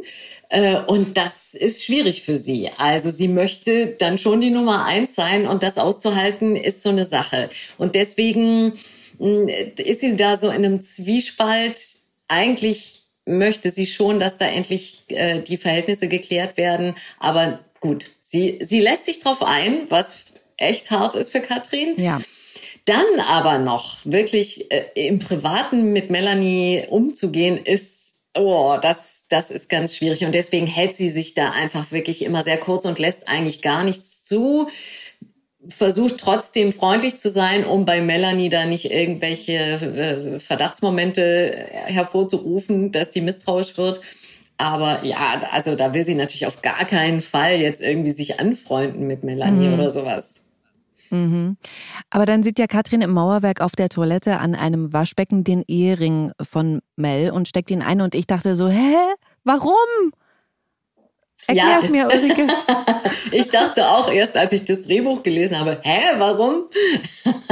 [0.88, 2.70] und das ist schwierig für sie.
[2.78, 7.06] Also sie möchte dann schon die Nummer eins sein und das auszuhalten ist so eine
[7.06, 7.50] Sache.
[7.80, 8.74] Und deswegen
[9.18, 11.82] mm, ist sie da so in einem Zwiespalt.
[12.28, 16.96] Eigentlich möchte sie schon, dass da endlich äh, die Verhältnisse geklärt werden.
[17.20, 20.26] Aber gut, sie, sie lässt sich drauf ein, was
[20.58, 21.96] echt hart ist für Katrin.
[21.98, 22.22] Ja.
[22.86, 28.03] Dann aber noch wirklich äh, im Privaten mit Melanie umzugehen, ist,
[28.36, 30.24] oh, das das ist ganz schwierig.
[30.24, 33.84] Und deswegen hält sie sich da einfach wirklich immer sehr kurz und lässt eigentlich gar
[33.84, 34.70] nichts zu.
[35.68, 43.12] Versucht trotzdem freundlich zu sein, um bei Melanie da nicht irgendwelche äh, Verdachtsmomente hervorzurufen, dass
[43.12, 44.02] die misstrauisch wird.
[44.58, 49.08] Aber ja, also da will sie natürlich auf gar keinen Fall jetzt irgendwie sich anfreunden
[49.08, 49.74] mit Melanie mhm.
[49.74, 50.43] oder sowas.
[51.14, 51.58] Mhm.
[52.10, 56.32] Aber dann sieht ja Katrin im Mauerwerk auf der Toilette an einem Waschbecken den Ehering
[56.42, 58.96] von Mel und steckt ihn ein und ich dachte so, hä?
[59.44, 59.74] Warum?
[61.46, 61.90] Erklär's ja.
[61.90, 62.48] mir, Ulrike.
[63.32, 66.70] ich dachte auch erst, als ich das Drehbuch gelesen habe, hä, warum?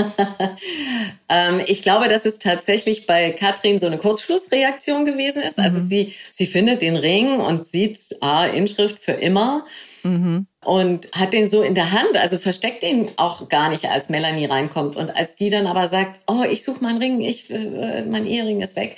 [1.29, 5.59] ähm, ich glaube, dass es tatsächlich bei Katrin so eine Kurzschlussreaktion gewesen ist.
[5.59, 5.89] Also mhm.
[5.89, 9.65] sie, sie findet den Ring und sieht, ah, Inschrift für immer.
[10.03, 14.09] Mhm und hat den so in der Hand, also versteckt ihn auch gar nicht, als
[14.09, 14.95] Melanie reinkommt.
[14.95, 18.61] Und als die dann aber sagt, oh, ich suche meinen Ring, ich, äh, mein Ehering
[18.61, 18.97] ist weg,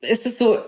[0.00, 0.58] ist es so,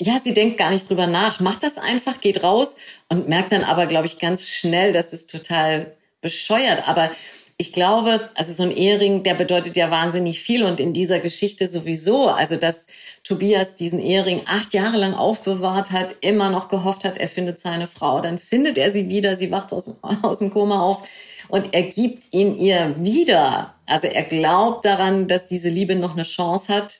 [0.00, 2.76] ja, sie denkt gar nicht drüber nach, macht das einfach, geht raus
[3.08, 6.88] und merkt dann aber, glaube ich, ganz schnell, dass es total bescheuert.
[6.88, 7.10] Aber
[7.56, 11.68] ich glaube, also so ein Ehering, der bedeutet ja wahnsinnig viel und in dieser Geschichte
[11.68, 12.28] sowieso.
[12.28, 12.86] Also, dass
[13.24, 17.86] Tobias diesen Ehering acht Jahre lang aufbewahrt hat, immer noch gehofft hat, er findet seine
[17.86, 18.20] Frau.
[18.20, 21.06] Dann findet er sie wieder, sie wacht aus, aus dem Koma auf
[21.48, 23.74] und er gibt ihn ihr wieder.
[23.86, 26.98] Also er glaubt daran, dass diese Liebe noch eine Chance hat,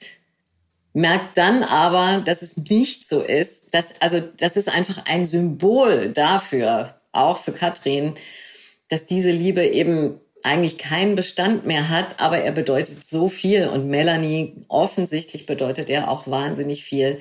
[0.93, 3.75] merkt dann aber, dass es nicht so ist.
[3.75, 8.15] Dass, also das ist einfach ein Symbol dafür, auch für Katrin,
[8.89, 13.89] dass diese Liebe eben eigentlich keinen Bestand mehr hat, aber er bedeutet so viel und
[13.89, 17.19] Melanie offensichtlich bedeutet er auch wahnsinnig viel.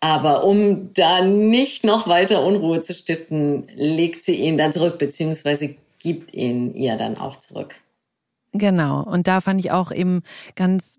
[0.00, 5.76] Aber um da nicht noch weiter Unruhe zu stiften, legt sie ihn dann zurück, beziehungsweise
[5.98, 7.76] gibt ihn ihr dann auch zurück.
[8.52, 9.02] Genau.
[9.02, 10.22] Und da fand ich auch eben
[10.54, 10.96] ganz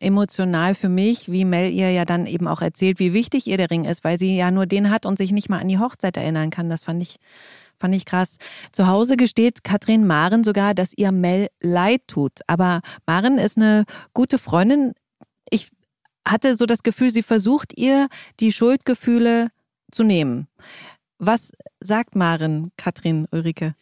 [0.00, 3.70] emotional für mich, wie Mel ihr ja dann eben auch erzählt, wie wichtig ihr der
[3.70, 6.16] Ring ist, weil sie ja nur den hat und sich nicht mal an die Hochzeit
[6.16, 6.70] erinnern kann.
[6.70, 7.16] Das fand ich,
[7.76, 8.36] fand ich krass.
[8.72, 12.40] Zu Hause gesteht Katrin Maren sogar, dass ihr Mel leid tut.
[12.46, 13.84] Aber Maren ist eine
[14.14, 14.94] gute Freundin.
[15.50, 15.68] Ich
[16.26, 18.08] hatte so das Gefühl, sie versucht ihr
[18.40, 19.48] die Schuldgefühle
[19.90, 20.48] zu nehmen.
[21.18, 23.74] Was sagt Maren, Katrin, Ulrike?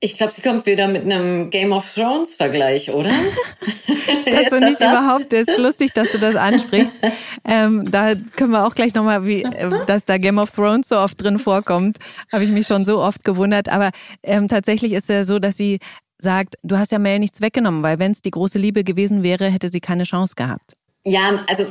[0.00, 3.10] Ich glaube, sie kommt wieder mit einem Game of Thrones Vergleich, oder?
[4.26, 4.92] das so nicht das?
[4.92, 5.32] überhaupt.
[5.32, 6.98] Das ist lustig, dass du das ansprichst.
[7.44, 10.98] ähm, da können wir auch gleich nochmal, wie, äh, dass da Game of Thrones so
[10.98, 11.96] oft drin vorkommt,
[12.30, 13.68] habe ich mich schon so oft gewundert.
[13.68, 13.90] Aber
[14.22, 15.78] ähm, tatsächlich ist es ja so, dass sie
[16.18, 19.48] sagt, du hast ja Mel nichts weggenommen, weil wenn es die große Liebe gewesen wäre,
[19.48, 20.74] hätte sie keine Chance gehabt.
[21.04, 21.66] Ja, also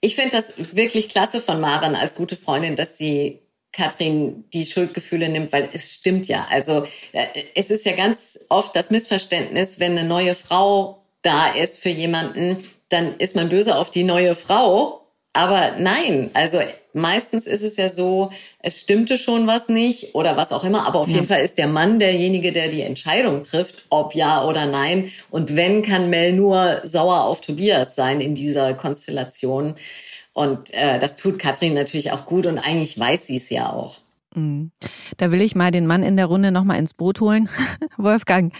[0.00, 3.40] ich finde das wirklich klasse von Maren als gute Freundin, dass sie
[3.72, 6.46] Katrin die Schuldgefühle nimmt, weil es stimmt ja.
[6.50, 11.78] Also äh, es ist ja ganz oft das Missverständnis, wenn eine neue Frau da ist
[11.78, 12.56] für jemanden,
[12.88, 15.06] dann ist man böse auf die neue Frau.
[15.32, 16.58] Aber nein, also
[16.92, 20.98] meistens ist es ja so, es stimmte schon was nicht oder was auch immer, aber
[20.98, 21.16] auf ja.
[21.16, 25.12] jeden Fall ist der Mann derjenige, der die Entscheidung trifft, ob ja oder nein.
[25.30, 29.76] Und wenn, kann Mel nur sauer auf Tobias sein in dieser Konstellation.
[30.40, 34.00] Und äh, das tut Katrin natürlich auch gut und eigentlich weiß sie es ja auch.
[34.34, 34.70] Mhm.
[35.18, 37.50] Da will ich mal den Mann in der Runde nochmal ins Boot holen.
[37.98, 38.50] Wolfgang,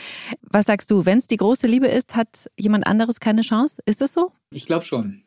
[0.42, 1.06] was sagst du?
[1.06, 3.80] Wenn es die große Liebe ist, hat jemand anderes keine Chance?
[3.86, 4.30] Ist es so?
[4.50, 5.22] Ich glaube schon.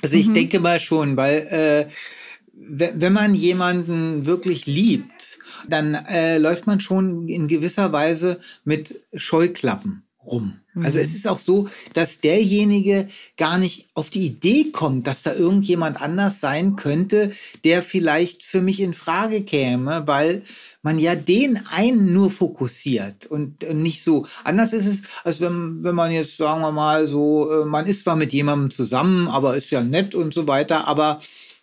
[0.00, 0.34] Also ich mhm.
[0.34, 1.92] denke mal schon, weil äh,
[2.52, 10.03] wenn man jemanden wirklich liebt, dann äh, läuft man schon in gewisser Weise mit Scheuklappen
[10.26, 10.60] rum.
[10.82, 11.16] Also es mhm.
[11.16, 13.06] ist auch so, dass derjenige
[13.36, 17.30] gar nicht auf die Idee kommt, dass da irgendjemand anders sein könnte,
[17.62, 20.42] der vielleicht für mich in Frage käme, weil
[20.82, 24.26] man ja den einen nur fokussiert und nicht so.
[24.42, 28.02] Anders ist es, als wenn, wenn man jetzt, sagen wir mal, so, äh, man ist
[28.02, 31.20] zwar mit jemandem zusammen, aber ist ja nett und so weiter, aber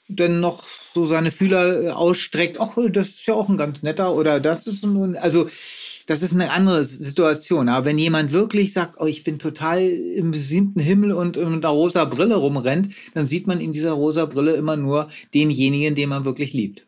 [0.07, 4.13] dann noch so seine Fühler äh, ausstreckt, ach, das ist ja auch ein ganz netter
[4.13, 5.47] oder das ist nun, also
[6.11, 7.69] das ist eine andere Situation.
[7.69, 11.69] Aber wenn jemand wirklich sagt, oh, ich bin total im siebten Himmel und mit einer
[11.69, 16.25] rosa Brille rumrennt, dann sieht man in dieser rosa Brille immer nur denjenigen, den man
[16.25, 16.85] wirklich liebt.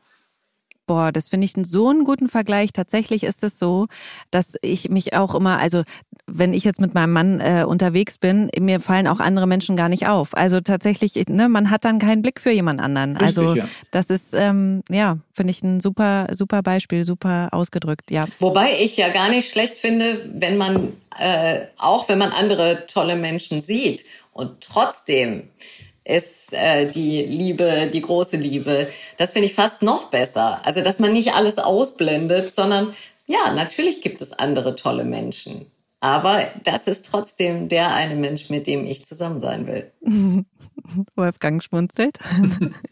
[0.85, 2.73] Boah, das finde ich so einen guten Vergleich.
[2.73, 3.87] Tatsächlich ist es so,
[4.31, 5.83] dass ich mich auch immer, also
[6.25, 9.89] wenn ich jetzt mit meinem Mann äh, unterwegs bin, mir fallen auch andere Menschen gar
[9.89, 10.35] nicht auf.
[10.35, 13.17] Also tatsächlich, ne, man hat dann keinen Blick für jemand anderen.
[13.17, 13.67] Richtig, also ja.
[13.91, 18.25] das ist, ähm, ja, finde ich ein super, super Beispiel, super ausgedrückt, ja.
[18.39, 23.17] Wobei ich ja gar nicht schlecht finde, wenn man, äh, auch wenn man andere tolle
[23.17, 25.49] Menschen sieht und trotzdem
[26.05, 28.89] ist äh, die Liebe, die große Liebe.
[29.17, 30.59] Das finde ich fast noch besser.
[30.65, 32.93] Also, dass man nicht alles ausblendet, sondern
[33.25, 35.65] ja, natürlich gibt es andere tolle Menschen.
[36.03, 39.89] Aber das ist trotzdem der eine Mensch, mit dem ich zusammen sein will.
[41.15, 42.17] Wolfgang schmunzelt.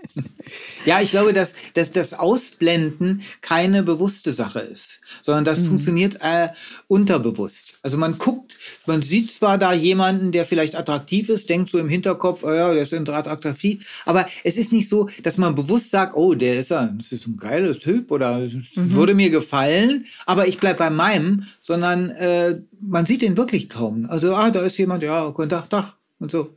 [0.85, 5.67] ja, ich glaube, dass, dass das Ausblenden keine bewusste Sache ist, sondern das mhm.
[5.67, 6.49] funktioniert äh,
[6.87, 7.79] unterbewusst.
[7.81, 11.89] Also man guckt, man sieht zwar da jemanden, der vielleicht attraktiv ist, denkt so im
[11.89, 16.15] Hinterkopf, oh ja, der ist attraktiv, aber es ist nicht so, dass man bewusst sagt,
[16.15, 18.93] oh, der ist ja, das ist ein geiles Typ oder mhm.
[18.93, 24.05] würde mir gefallen, aber ich bleib bei meinem, sondern äh, man sieht den wirklich kaum.
[24.09, 26.53] Also, ah, da ist jemand, ja, guten Tag, Tag und so.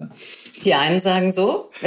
[0.64, 1.70] Die einen sagen so.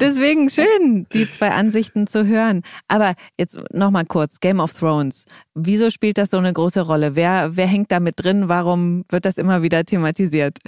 [0.00, 2.62] Deswegen schön, die zwei Ansichten zu hören.
[2.88, 5.24] Aber jetzt noch mal kurz, Game of Thrones.
[5.54, 7.16] Wieso spielt das so eine große Rolle?
[7.16, 8.48] Wer, wer hängt da mit drin?
[8.48, 10.58] Warum wird das immer wieder thematisiert?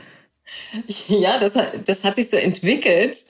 [1.09, 3.25] Ja, das, das hat sich so entwickelt.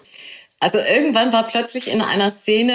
[0.66, 2.72] Also irgendwann war plötzlich in einer Szene,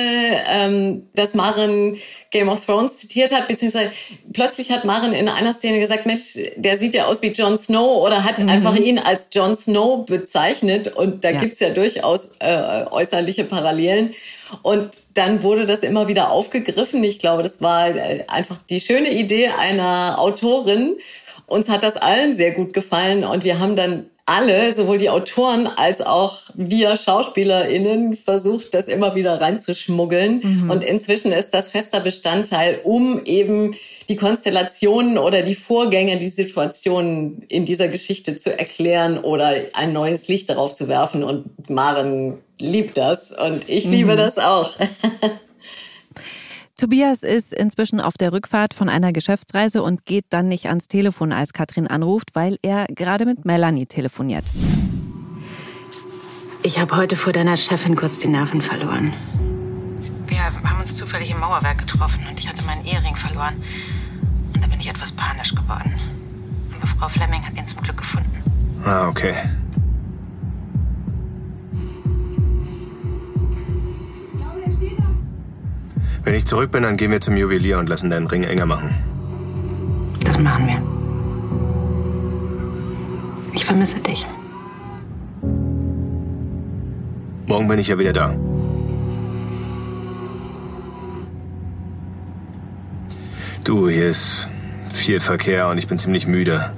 [0.47, 1.97] ähm, dass Maren
[2.29, 3.91] Game of Thrones zitiert hat, beziehungsweise
[4.31, 8.01] plötzlich hat Maren in einer Szene gesagt, Mensch, der sieht ja aus wie Jon Snow
[8.01, 8.47] oder hat mhm.
[8.47, 11.41] einfach ihn als Jon Snow bezeichnet und da ja.
[11.41, 14.13] gibt's ja durchaus äh, äußerliche Parallelen.
[14.61, 17.03] Und dann wurde das immer wieder aufgegriffen.
[17.03, 20.95] Ich glaube, das war äh, einfach die schöne Idee einer Autorin.
[21.45, 25.67] Uns hat das allen sehr gut gefallen und wir haben dann alle, sowohl die Autoren
[25.67, 30.41] als auch wir SchauspielerInnen, versucht, das immer wieder reinzuschmuggeln.
[30.43, 30.69] Mhm.
[30.69, 33.75] Und inzwischen ist das fester Bestandteil, um eben
[34.09, 40.27] die Konstellationen oder die Vorgänge, die Situationen in dieser Geschichte zu erklären oder ein neues
[40.27, 41.23] Licht darauf zu werfen.
[41.23, 43.91] Und Maren liebt das und ich mhm.
[43.91, 44.71] liebe das auch.
[46.81, 51.31] Tobias ist inzwischen auf der Rückfahrt von einer Geschäftsreise und geht dann nicht ans Telefon,
[51.31, 54.45] als Katrin anruft, weil er gerade mit Melanie telefoniert.
[56.63, 59.13] Ich habe heute vor deiner Chefin kurz die Nerven verloren.
[60.25, 63.61] Wir haben uns zufällig im Mauerwerk getroffen und ich hatte meinen Ehering verloren.
[64.55, 65.93] Und da bin ich etwas panisch geworden.
[66.79, 68.41] Aber Frau Fleming hat ihn zum Glück gefunden.
[68.83, 69.35] Ah, okay.
[76.23, 78.95] Wenn ich zurück bin, dann gehen wir zum Juwelier und lassen deinen Ring enger machen.
[80.23, 80.81] Das machen wir.
[83.53, 84.27] Ich vermisse dich.
[87.47, 88.35] Morgen bin ich ja wieder da.
[93.63, 94.47] Du, hier ist
[94.89, 96.73] viel Verkehr und ich bin ziemlich müde.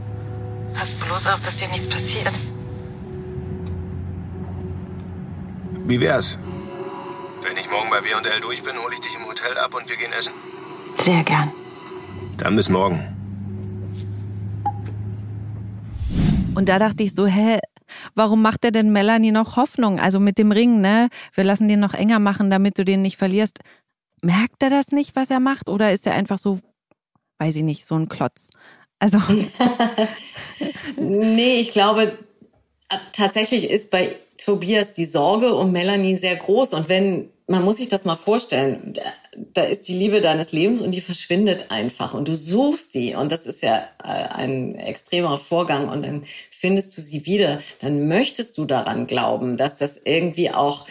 [0.73, 2.32] Pass bloß auf, dass dir nichts passiert.
[5.86, 6.39] Wie wär's?
[7.43, 9.97] Wenn ich morgen bei W&L durch bin, hole ich dich im Hotel ab und wir
[9.97, 10.34] gehen essen.
[10.99, 11.51] Sehr gern.
[12.38, 12.99] Dann bis morgen.
[16.56, 17.60] Und da dachte ich so, hä,
[18.15, 19.99] warum macht er denn Melanie noch Hoffnung?
[19.99, 21.10] Also mit dem Ring, ne?
[21.34, 23.60] Wir lassen den noch enger machen, damit du den nicht verlierst.
[24.21, 25.67] Merkt er das nicht, was er macht?
[25.67, 26.60] Oder ist er einfach so,
[27.39, 28.49] weiß ich nicht, so ein Klotz?
[28.99, 29.19] Also.
[30.95, 32.17] nee, ich glaube,
[33.12, 36.73] tatsächlich ist bei Tobias die Sorge um Melanie sehr groß.
[36.73, 38.95] Und wenn, man muss sich das mal vorstellen,
[39.36, 42.13] da ist die Liebe deines Lebens und die verschwindet einfach.
[42.13, 45.89] Und du suchst die und das ist ja äh, ein extremer Vorgang.
[45.89, 50.88] Und dann findest du sie wieder, dann möchtest du daran glauben, dass das irgendwie auch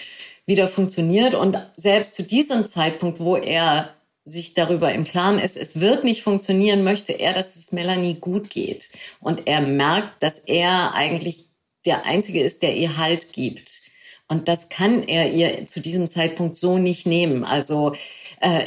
[0.46, 1.35] wieder funktioniert.
[1.35, 6.22] Und selbst zu diesem Zeitpunkt, wo er sich darüber im Klaren ist, es wird nicht
[6.22, 8.90] funktionieren, möchte er, dass es Melanie gut geht.
[9.20, 11.46] Und er merkt, dass er eigentlich
[11.85, 13.83] der Einzige ist, der ihr Halt gibt.
[14.28, 17.44] Und das kann er ihr zu diesem Zeitpunkt so nicht nehmen.
[17.44, 17.94] Also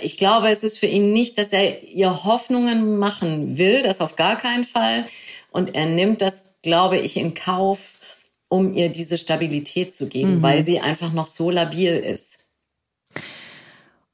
[0.02, 4.16] ich glaube, es ist für ihn nicht, dass er ihr Hoffnungen machen will, das auf
[4.16, 5.06] gar keinen Fall.
[5.52, 8.00] Und er nimmt das, glaube ich, in Kauf,
[8.50, 10.42] um ihr diese Stabilität zu geben, mhm.
[10.42, 12.46] weil sie einfach noch so labil ist.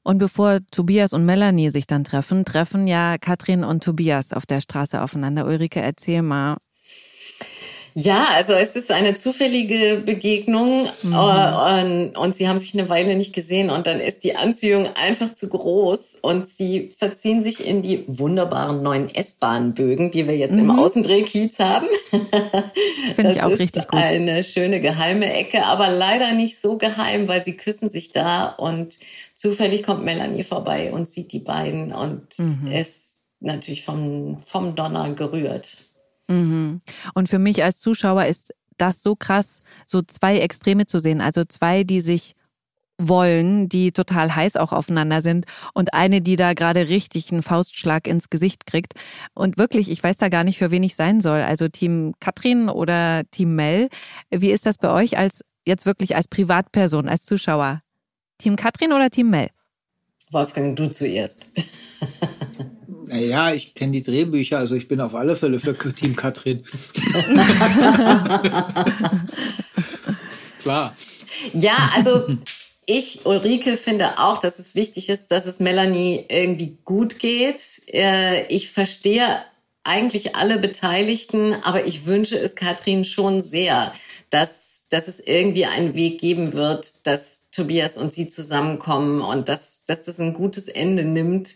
[0.04, 4.60] Und bevor Tobias und Melanie sich dann treffen, treffen ja Katrin und Tobias auf der
[4.60, 5.46] Straße aufeinander.
[5.46, 6.56] Ulrike, erzähl mal,
[7.94, 11.12] ja, also es ist eine zufällige Begegnung mhm.
[11.12, 14.88] äh, und, und, sie haben sich eine Weile nicht gesehen und dann ist die Anziehung
[14.94, 20.54] einfach zu groß und sie verziehen sich in die wunderbaren neuen S-Bahn-Bögen, die wir jetzt
[20.54, 20.60] mhm.
[20.60, 21.86] im Außendrehkiez haben.
[23.14, 24.00] Finde ich auch richtig gut.
[24.00, 28.96] Eine schöne geheime Ecke, aber leider nicht so geheim, weil sie küssen sich da und
[29.34, 32.70] zufällig kommt Melanie vorbei und sieht die beiden und mhm.
[32.72, 35.91] ist natürlich vom, vom Donner gerührt.
[36.32, 36.80] Mhm.
[37.14, 41.20] Und für mich als Zuschauer ist das so krass, so zwei Extreme zu sehen.
[41.20, 42.34] Also zwei, die sich
[42.98, 48.06] wollen, die total heiß auch aufeinander sind und eine, die da gerade richtig einen Faustschlag
[48.06, 48.94] ins Gesicht kriegt.
[49.34, 51.40] Und wirklich, ich weiß da gar nicht, für wen ich sein soll.
[51.40, 53.88] Also Team Katrin oder Team Mel.
[54.30, 57.82] Wie ist das bei euch als jetzt wirklich als Privatperson, als Zuschauer?
[58.38, 59.48] Team Katrin oder Team Mel?
[60.30, 61.46] Wolfgang, du zuerst.
[63.06, 66.62] Naja, ich kenne die Drehbücher, also ich bin auf alle Fälle für Team Katrin.
[70.62, 70.96] Klar.
[71.52, 72.36] Ja, also
[72.86, 77.82] ich, Ulrike, finde auch, dass es wichtig ist, dass es Melanie irgendwie gut geht.
[77.92, 79.42] Äh, ich verstehe
[79.84, 83.92] eigentlich alle Beteiligten, aber ich wünsche es Katrin schon sehr,
[84.30, 89.84] dass, dass es irgendwie einen Weg geben wird, dass Tobias und sie zusammenkommen und dass,
[89.86, 91.54] dass das ein gutes Ende nimmt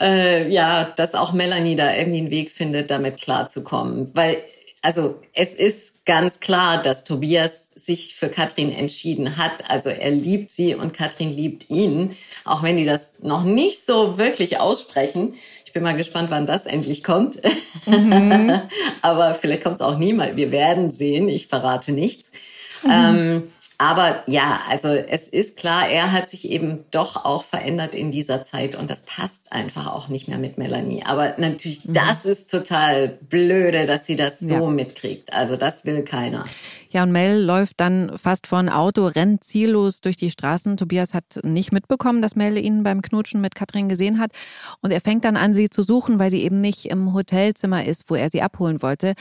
[0.00, 4.10] äh, ja, dass auch Melanie da irgendwie einen Weg findet, damit klarzukommen.
[4.14, 4.38] Weil,
[4.82, 9.70] also es ist ganz klar, dass Tobias sich für Katrin entschieden hat.
[9.70, 14.16] Also er liebt sie und Katrin liebt ihn, auch wenn die das noch nicht so
[14.16, 15.34] wirklich aussprechen.
[15.66, 17.38] Ich bin mal gespannt, wann das endlich kommt.
[17.86, 18.60] Mhm.
[19.02, 20.36] Aber vielleicht kommt es auch nie mal.
[20.36, 21.28] Wir werden sehen.
[21.28, 22.32] Ich verrate nichts.
[22.82, 22.90] Mhm.
[22.90, 28.10] Ähm, aber ja, also es ist klar, er hat sich eben doch auch verändert in
[28.12, 31.02] dieser Zeit und das passt einfach auch nicht mehr mit Melanie.
[31.06, 31.94] Aber natürlich, mhm.
[31.94, 34.70] das ist total blöde, dass sie das so ja.
[34.70, 35.32] mitkriegt.
[35.32, 36.44] Also das will keiner.
[36.92, 40.76] Ja, und Mel läuft dann fast vor ein Auto, rennt ziellos durch die Straßen.
[40.76, 44.32] Tobias hat nicht mitbekommen, dass Mel ihn beim Knutschen mit Katrin gesehen hat.
[44.80, 48.10] Und er fängt dann an, sie zu suchen, weil sie eben nicht im Hotelzimmer ist,
[48.10, 49.14] wo er sie abholen wollte.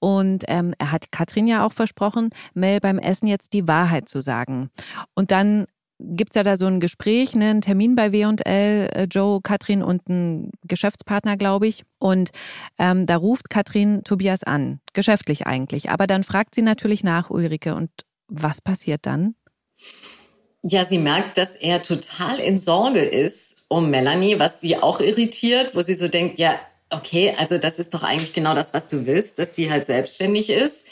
[0.00, 4.20] Und ähm, er hat Katrin ja auch versprochen, Mel beim Essen jetzt die Wahrheit zu
[4.20, 4.68] sagen.
[5.14, 5.64] Und dann
[5.98, 9.82] gibt es ja da so ein Gespräch, ne, einen Termin bei W&L, äh, Joe, Katrin
[9.82, 11.84] und ein Geschäftspartner, glaube ich.
[11.98, 12.30] Und
[12.78, 15.90] ähm, da ruft Katrin Tobias an, geschäftlich eigentlich.
[15.90, 17.74] Aber dann fragt sie natürlich nach, Ulrike.
[17.74, 17.90] Und
[18.28, 19.34] was passiert dann?
[20.62, 25.74] Ja, sie merkt, dass er total in Sorge ist um Melanie, was sie auch irritiert,
[25.74, 26.58] wo sie so denkt, ja,
[26.90, 30.50] okay, also das ist doch eigentlich genau das, was du willst, dass die halt selbstständig
[30.50, 30.86] ist.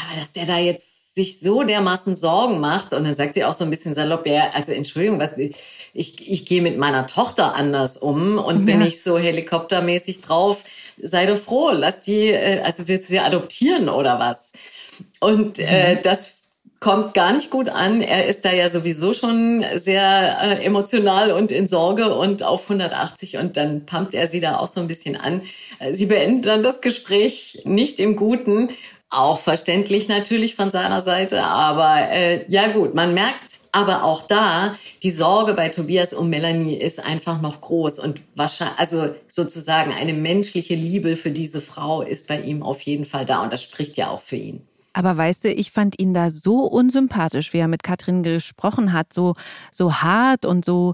[0.00, 3.54] Aber dass der da jetzt sich so dermaßen Sorgen macht und dann sagt sie auch
[3.54, 5.56] so ein bisschen salopp, ja, also Entschuldigung, was ich,
[6.30, 8.64] ich gehe mit meiner Tochter anders um und ja.
[8.64, 10.64] bin nicht so helikoptermäßig drauf.
[10.96, 14.52] Sei doch froh, lass die, äh, also willst du sie adoptieren oder was?
[15.20, 16.02] Und äh, mhm.
[16.02, 16.32] das
[16.80, 18.00] kommt gar nicht gut an.
[18.00, 23.36] Er ist da ja sowieso schon sehr äh, emotional und in Sorge und auf 180
[23.36, 25.42] und dann pumpt er sie da auch so ein bisschen an.
[25.78, 28.70] Äh, sie beenden dann das Gespräch nicht im Guten.
[29.12, 34.74] Auch verständlich natürlich von seiner Seite, aber äh, ja gut, man merkt aber auch da,
[35.02, 40.12] die Sorge bei Tobias um Melanie ist einfach noch groß und wahrscheinlich, also sozusagen eine
[40.12, 43.96] menschliche Liebe für diese Frau ist bei ihm auf jeden Fall da und das spricht
[43.96, 44.66] ja auch für ihn.
[44.94, 49.12] Aber weißt du, ich fand ihn da so unsympathisch, wie er mit Katrin gesprochen hat,
[49.12, 49.34] so,
[49.70, 50.92] so hart und so,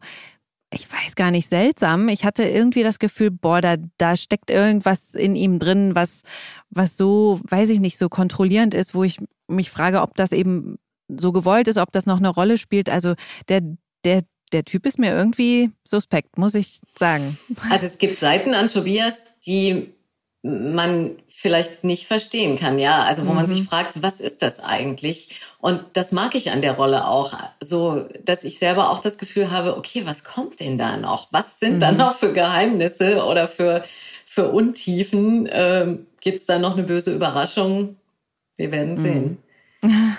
[0.72, 2.08] ich weiß gar nicht, seltsam.
[2.08, 6.22] Ich hatte irgendwie das Gefühl, boah, da, da steckt irgendwas in ihm drin, was,
[6.70, 10.78] was so, weiß ich nicht, so kontrollierend ist, wo ich mich frage, ob das eben
[11.08, 12.90] so gewollt ist, ob das noch eine Rolle spielt.
[12.90, 13.14] Also
[13.48, 13.62] der,
[14.04, 17.38] der, der Typ ist mir irgendwie suspekt, muss ich sagen.
[17.70, 19.94] Also es gibt Seiten an Tobias, die
[20.42, 23.02] man vielleicht nicht verstehen kann, ja.
[23.02, 23.36] Also wo mhm.
[23.36, 25.40] man sich fragt, was ist das eigentlich?
[25.58, 29.50] Und das mag ich an der Rolle auch, so dass ich selber auch das Gefühl
[29.50, 31.28] habe, okay, was kommt denn da noch?
[31.32, 31.80] Was sind mhm.
[31.80, 33.84] da noch für Geheimnisse oder für
[34.24, 35.48] für Untiefen?
[35.50, 37.96] Ähm, Gibt es da noch eine böse Überraschung?
[38.56, 39.38] Wir werden
[39.82, 39.90] mhm.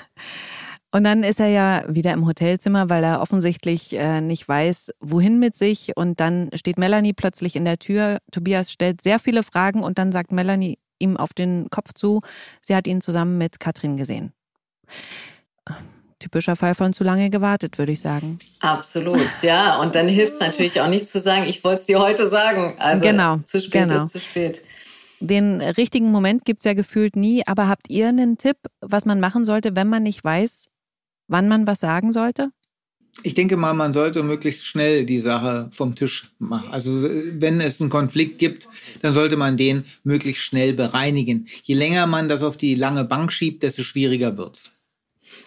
[0.91, 5.37] Und dann ist er ja wieder im Hotelzimmer, weil er offensichtlich äh, nicht weiß, wohin
[5.37, 5.95] mit sich.
[5.95, 8.17] Und dann steht Melanie plötzlich in der Tür.
[8.31, 12.21] Tobias stellt sehr viele Fragen und dann sagt Melanie ihm auf den Kopf zu,
[12.61, 14.33] sie hat ihn zusammen mit Katrin gesehen.
[16.19, 18.39] Typischer Fall von zu lange gewartet, würde ich sagen.
[18.59, 19.79] Absolut, ja.
[19.79, 22.73] Und dann hilft es natürlich auch nicht zu sagen, ich wollte es dir heute sagen.
[22.77, 24.03] Also genau, zu spät genau.
[24.03, 24.61] ist zu spät.
[25.21, 29.19] Den richtigen Moment gibt es ja gefühlt nie, aber habt ihr einen Tipp, was man
[29.19, 30.68] machen sollte, wenn man nicht weiß,
[31.29, 32.51] wann man was sagen sollte?
[33.23, 36.69] Ich denke mal, man sollte möglichst schnell die Sache vom Tisch machen.
[36.71, 38.67] Also wenn es einen Konflikt gibt,
[39.01, 41.47] dann sollte man den möglichst schnell bereinigen.
[41.63, 44.71] Je länger man das auf die lange Bank schiebt, desto schwieriger wird's.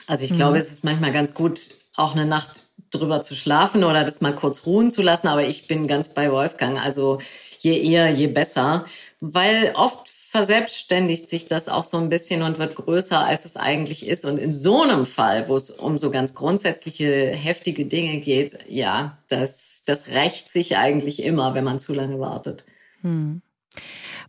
[0.07, 0.61] Also ich glaube, mhm.
[0.61, 1.61] es ist manchmal ganz gut,
[1.95, 2.61] auch eine Nacht
[2.91, 5.29] drüber zu schlafen oder das mal kurz ruhen zu lassen.
[5.29, 6.79] Aber ich bin ganz bei Wolfgang.
[6.79, 7.21] Also
[7.61, 8.85] je eher, je besser.
[9.21, 14.07] Weil oft verselbstständigt sich das auch so ein bisschen und wird größer, als es eigentlich
[14.07, 14.25] ist.
[14.25, 19.19] Und in so einem Fall, wo es um so ganz grundsätzliche, heftige Dinge geht, ja,
[19.29, 22.65] das, das rächt sich eigentlich immer, wenn man zu lange wartet.
[23.03, 23.43] Hm.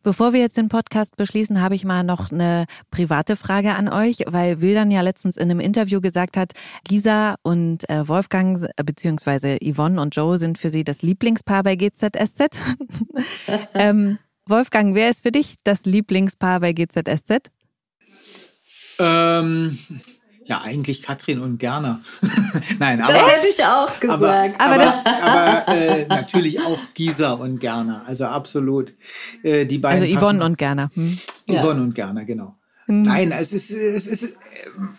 [0.01, 4.25] Bevor wir jetzt den Podcast beschließen, habe ich mal noch eine private Frage an euch,
[4.27, 6.51] weil Wildan ja letztens in einem Interview gesagt hat,
[6.89, 12.59] Lisa und äh, Wolfgang beziehungsweise Yvonne und Joe sind für sie das Lieblingspaar bei GZSZ.
[13.73, 17.49] ähm, Wolfgang, wer ist für dich das Lieblingspaar bei GZSZ?
[18.99, 19.77] Ähm,
[20.45, 22.01] ja, eigentlich Katrin und Gerner.
[22.79, 23.13] Nein, aber.
[23.13, 24.59] Das hätte ich auch gesagt.
[24.59, 28.03] Aber, aber, aber, aber äh, natürlich auch Gisa und Gerner.
[28.05, 28.93] Also absolut.
[29.43, 30.03] Äh, die beiden.
[30.03, 30.91] Also Yvonne und Gerner.
[30.93, 31.17] Hm?
[31.47, 31.83] Yvonne ja.
[31.85, 32.57] und Gerner, genau.
[32.85, 33.03] Hm.
[33.03, 34.33] Nein, es ist, es ist,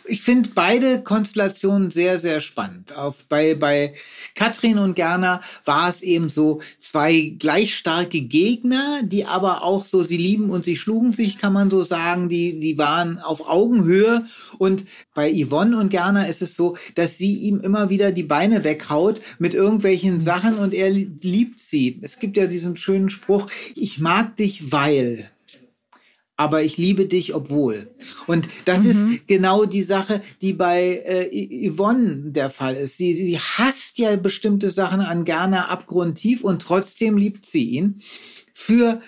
[0.05, 2.97] ich finde beide Konstellationen sehr, sehr spannend.
[2.97, 3.95] Auf, bei, bei
[4.35, 10.03] Katrin und Gerner war es eben so zwei gleich starke Gegner, die aber auch so,
[10.03, 14.25] sie lieben und sie schlugen sich, kann man so sagen, die, die waren auf Augenhöhe.
[14.59, 18.65] Und bei Yvonne und Gerner ist es so, dass sie ihm immer wieder die Beine
[18.65, 21.99] weghaut mit irgendwelchen Sachen und er liebt sie.
[22.03, 25.31] Es gibt ja diesen schönen Spruch, ich mag dich, weil
[26.37, 27.95] aber ich liebe dich obwohl.
[28.27, 28.91] Und das mhm.
[28.91, 32.97] ist genau die Sache, die bei äh, Yvonne der Fall ist.
[32.97, 38.01] Sie, sie hasst ja bestimmte Sachen an Gerner abgrundtief und trotzdem liebt sie ihn
[38.53, 39.01] für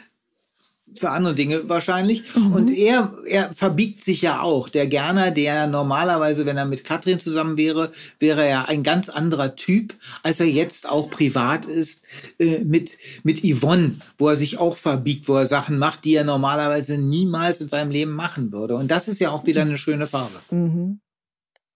[0.98, 2.22] für andere Dinge wahrscheinlich.
[2.34, 2.52] Mhm.
[2.52, 4.68] Und er, er verbiegt sich ja auch.
[4.68, 9.56] Der Gerner, der normalerweise, wenn er mit Katrin zusammen wäre, wäre er ein ganz anderer
[9.56, 12.02] Typ, als er jetzt auch privat ist
[12.38, 12.92] äh, mit,
[13.22, 17.60] mit Yvonne, wo er sich auch verbiegt, wo er Sachen macht, die er normalerweise niemals
[17.60, 18.76] in seinem Leben machen würde.
[18.76, 20.40] Und das ist ja auch wieder eine schöne Farbe.
[20.50, 21.00] Mhm.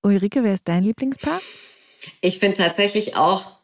[0.02, 1.40] Ulrike, wer ist dein Lieblingspaar?
[2.20, 3.59] Ich finde tatsächlich auch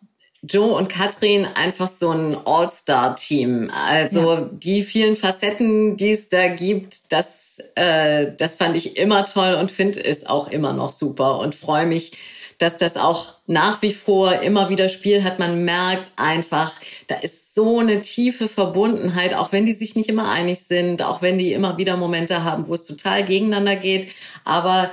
[0.47, 3.71] Joe und Katrin einfach so ein All-Star-Team.
[3.73, 4.51] Also ja.
[4.53, 9.71] die vielen Facetten, die es da gibt, das, äh, das fand ich immer toll und
[9.71, 12.13] finde es auch immer noch super und freue mich,
[12.59, 15.39] dass das auch nach wie vor immer wieder Spiel hat.
[15.39, 16.73] Man merkt einfach,
[17.07, 21.21] da ist so eine tiefe Verbundenheit, auch wenn die sich nicht immer einig sind, auch
[21.23, 24.11] wenn die immer wieder Momente haben, wo es total gegeneinander geht.
[24.45, 24.91] Aber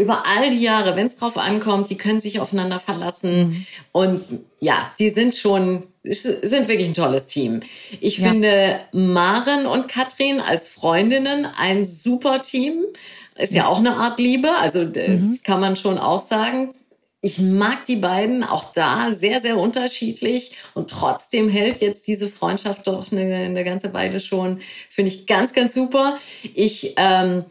[0.00, 3.48] über all die Jahre, wenn es drauf ankommt, die können sich aufeinander verlassen.
[3.48, 3.66] Mhm.
[3.92, 4.24] Und
[4.60, 7.60] ja, die sind schon, sind wirklich ein tolles Team.
[8.00, 8.28] Ich ja.
[8.28, 12.84] finde Maren und Katrin als Freundinnen ein super Team.
[13.36, 15.38] Ist ja, ja auch eine Art Liebe, also mhm.
[15.44, 16.74] kann man schon auch sagen.
[17.22, 22.86] Ich mag die beiden auch da sehr, sehr unterschiedlich und trotzdem hält jetzt diese Freundschaft
[22.86, 24.60] doch eine, eine ganze Weile schon.
[24.88, 26.16] Finde ich ganz, ganz super.
[26.54, 27.44] Ich ähm,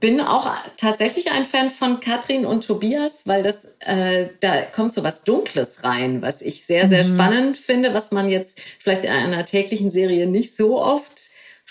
[0.00, 5.04] bin auch tatsächlich ein Fan von Katrin und Tobias, weil das äh, da kommt so
[5.04, 7.14] was Dunkles rein, was ich sehr sehr mhm.
[7.14, 11.30] spannend finde, was man jetzt vielleicht in einer täglichen Serie nicht so oft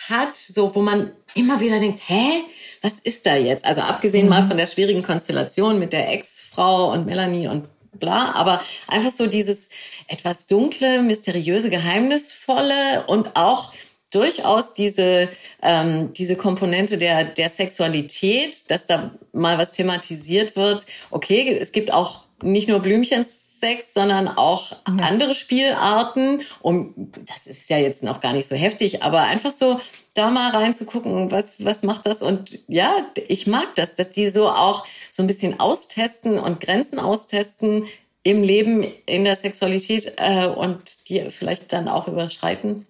[0.10, 2.44] hat, so wo man immer wieder denkt, hä,
[2.82, 3.66] was ist da jetzt?
[3.66, 4.30] Also abgesehen mhm.
[4.30, 9.28] mal von der schwierigen Konstellation mit der Ex-Frau und Melanie und bla, aber einfach so
[9.28, 9.70] dieses
[10.08, 13.74] etwas dunkle, mysteriöse, geheimnisvolle und auch
[14.12, 15.30] durchaus diese,
[15.62, 20.86] ähm, diese Komponente der, der Sexualität, dass da mal was thematisiert wird.
[21.10, 25.04] Okay, es gibt auch nicht nur Blümchensex, sondern auch ja.
[25.04, 26.42] andere Spielarten.
[26.62, 26.94] Und
[27.28, 29.80] das ist ja jetzt noch gar nicht so heftig, aber einfach so
[30.14, 32.22] da mal reinzugucken, was, was macht das?
[32.22, 37.00] Und ja, ich mag das, dass die so auch so ein bisschen austesten und Grenzen
[37.00, 37.86] austesten
[38.24, 42.86] im Leben, in der Sexualität äh, und die vielleicht dann auch überschreiten.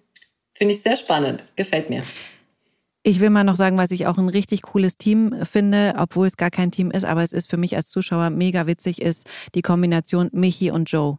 [0.62, 1.42] Finde ich sehr spannend.
[1.56, 2.04] Gefällt mir.
[3.02, 6.36] Ich will mal noch sagen, was ich auch ein richtig cooles Team finde, obwohl es
[6.36, 9.62] gar kein Team ist, aber es ist für mich als Zuschauer mega witzig, ist die
[9.62, 11.18] Kombination Michi und Joe.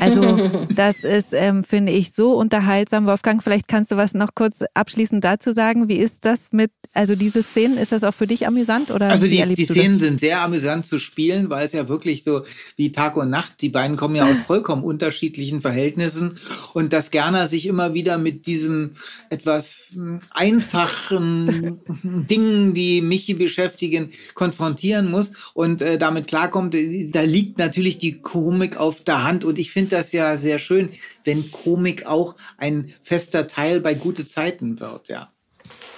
[0.00, 3.06] Also das ist, ähm, finde ich, so unterhaltsam.
[3.06, 5.88] Wolfgang, vielleicht kannst du was noch kurz abschließend dazu sagen.
[5.88, 8.90] Wie ist das mit, also diese Szenen, ist das auch für dich amüsant?
[8.90, 12.42] Oder also die, die Szenen sind sehr amüsant zu spielen, weil es ja wirklich so
[12.76, 16.34] wie Tag und Nacht, die beiden kommen ja aus vollkommen unterschiedlichen Verhältnissen
[16.74, 18.92] und dass Gerner sich immer wieder mit diesem
[19.30, 26.74] etwas hm, einfachen Dingen, die Michi beschäftigen, konfrontieren muss und äh, damit klarkommt.
[26.74, 30.90] Da liegt natürlich die Komik auf der Hand und ich finde das ja sehr schön,
[31.24, 35.32] wenn Komik auch ein fester Teil bei gute Zeiten wird, ja.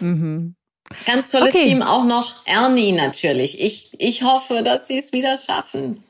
[0.00, 0.54] Mhm.
[1.06, 1.64] Ganz tolles okay.
[1.64, 3.60] Team auch noch Ernie natürlich.
[3.60, 6.02] Ich, ich hoffe, dass sie es wieder schaffen.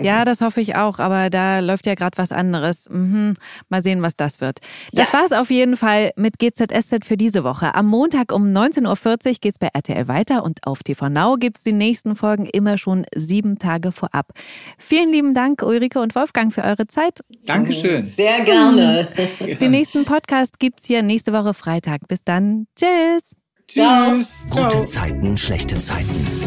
[0.00, 2.88] Ja, das hoffe ich auch, aber da läuft ja gerade was anderes.
[2.90, 3.34] Mhm.
[3.68, 4.58] Mal sehen, was das wird.
[4.92, 5.14] Das ja.
[5.14, 7.74] war es auf jeden Fall mit GZSZ für diese Woche.
[7.74, 11.58] Am Montag um 19.40 Uhr geht es bei RTL weiter und auf TV Now gibt
[11.58, 14.32] es die nächsten Folgen immer schon sieben Tage vorab.
[14.78, 17.20] Vielen lieben Dank, Ulrike und Wolfgang, für eure Zeit.
[17.46, 18.04] Dankeschön.
[18.04, 19.08] Sehr gerne.
[19.60, 22.06] Den nächsten Podcast gibt es hier nächste Woche Freitag.
[22.08, 22.66] Bis dann.
[22.76, 23.34] Tschüss.
[23.68, 24.28] Tschüss.
[24.50, 26.43] Gute Zeiten, schlechte Zeiten.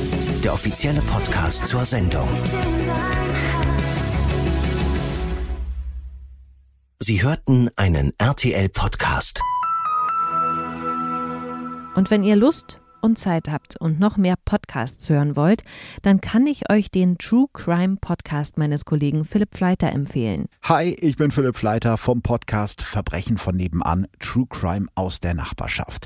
[0.47, 2.25] Der offizielle Podcast zur Sendung.
[7.03, 9.41] Sie hörten einen RTL-Podcast.
[11.95, 15.63] Und wenn ihr Lust und Zeit habt und noch mehr Podcasts hören wollt,
[16.01, 20.45] dann kann ich euch den True Crime Podcast meines Kollegen Philipp Fleiter empfehlen.
[20.63, 26.05] Hi, ich bin Philipp Fleiter vom Podcast Verbrechen von nebenan, True Crime aus der Nachbarschaft.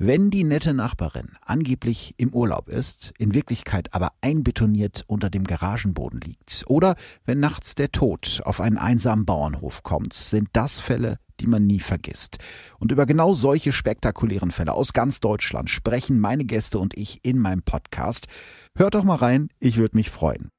[0.00, 6.20] Wenn die nette Nachbarin angeblich im Urlaub ist, in Wirklichkeit aber einbetoniert unter dem Garagenboden
[6.20, 6.94] liegt, oder
[7.24, 11.80] wenn nachts der Tod auf einen einsamen Bauernhof kommt, sind das Fälle, die man nie
[11.80, 12.38] vergisst.
[12.78, 17.40] Und über genau solche spektakulären Fälle aus ganz Deutschland sprechen meine Gäste und ich in
[17.40, 18.28] meinem Podcast.
[18.76, 20.50] Hört doch mal rein, ich würde mich freuen.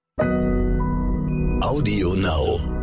[1.62, 2.79] Audio Now.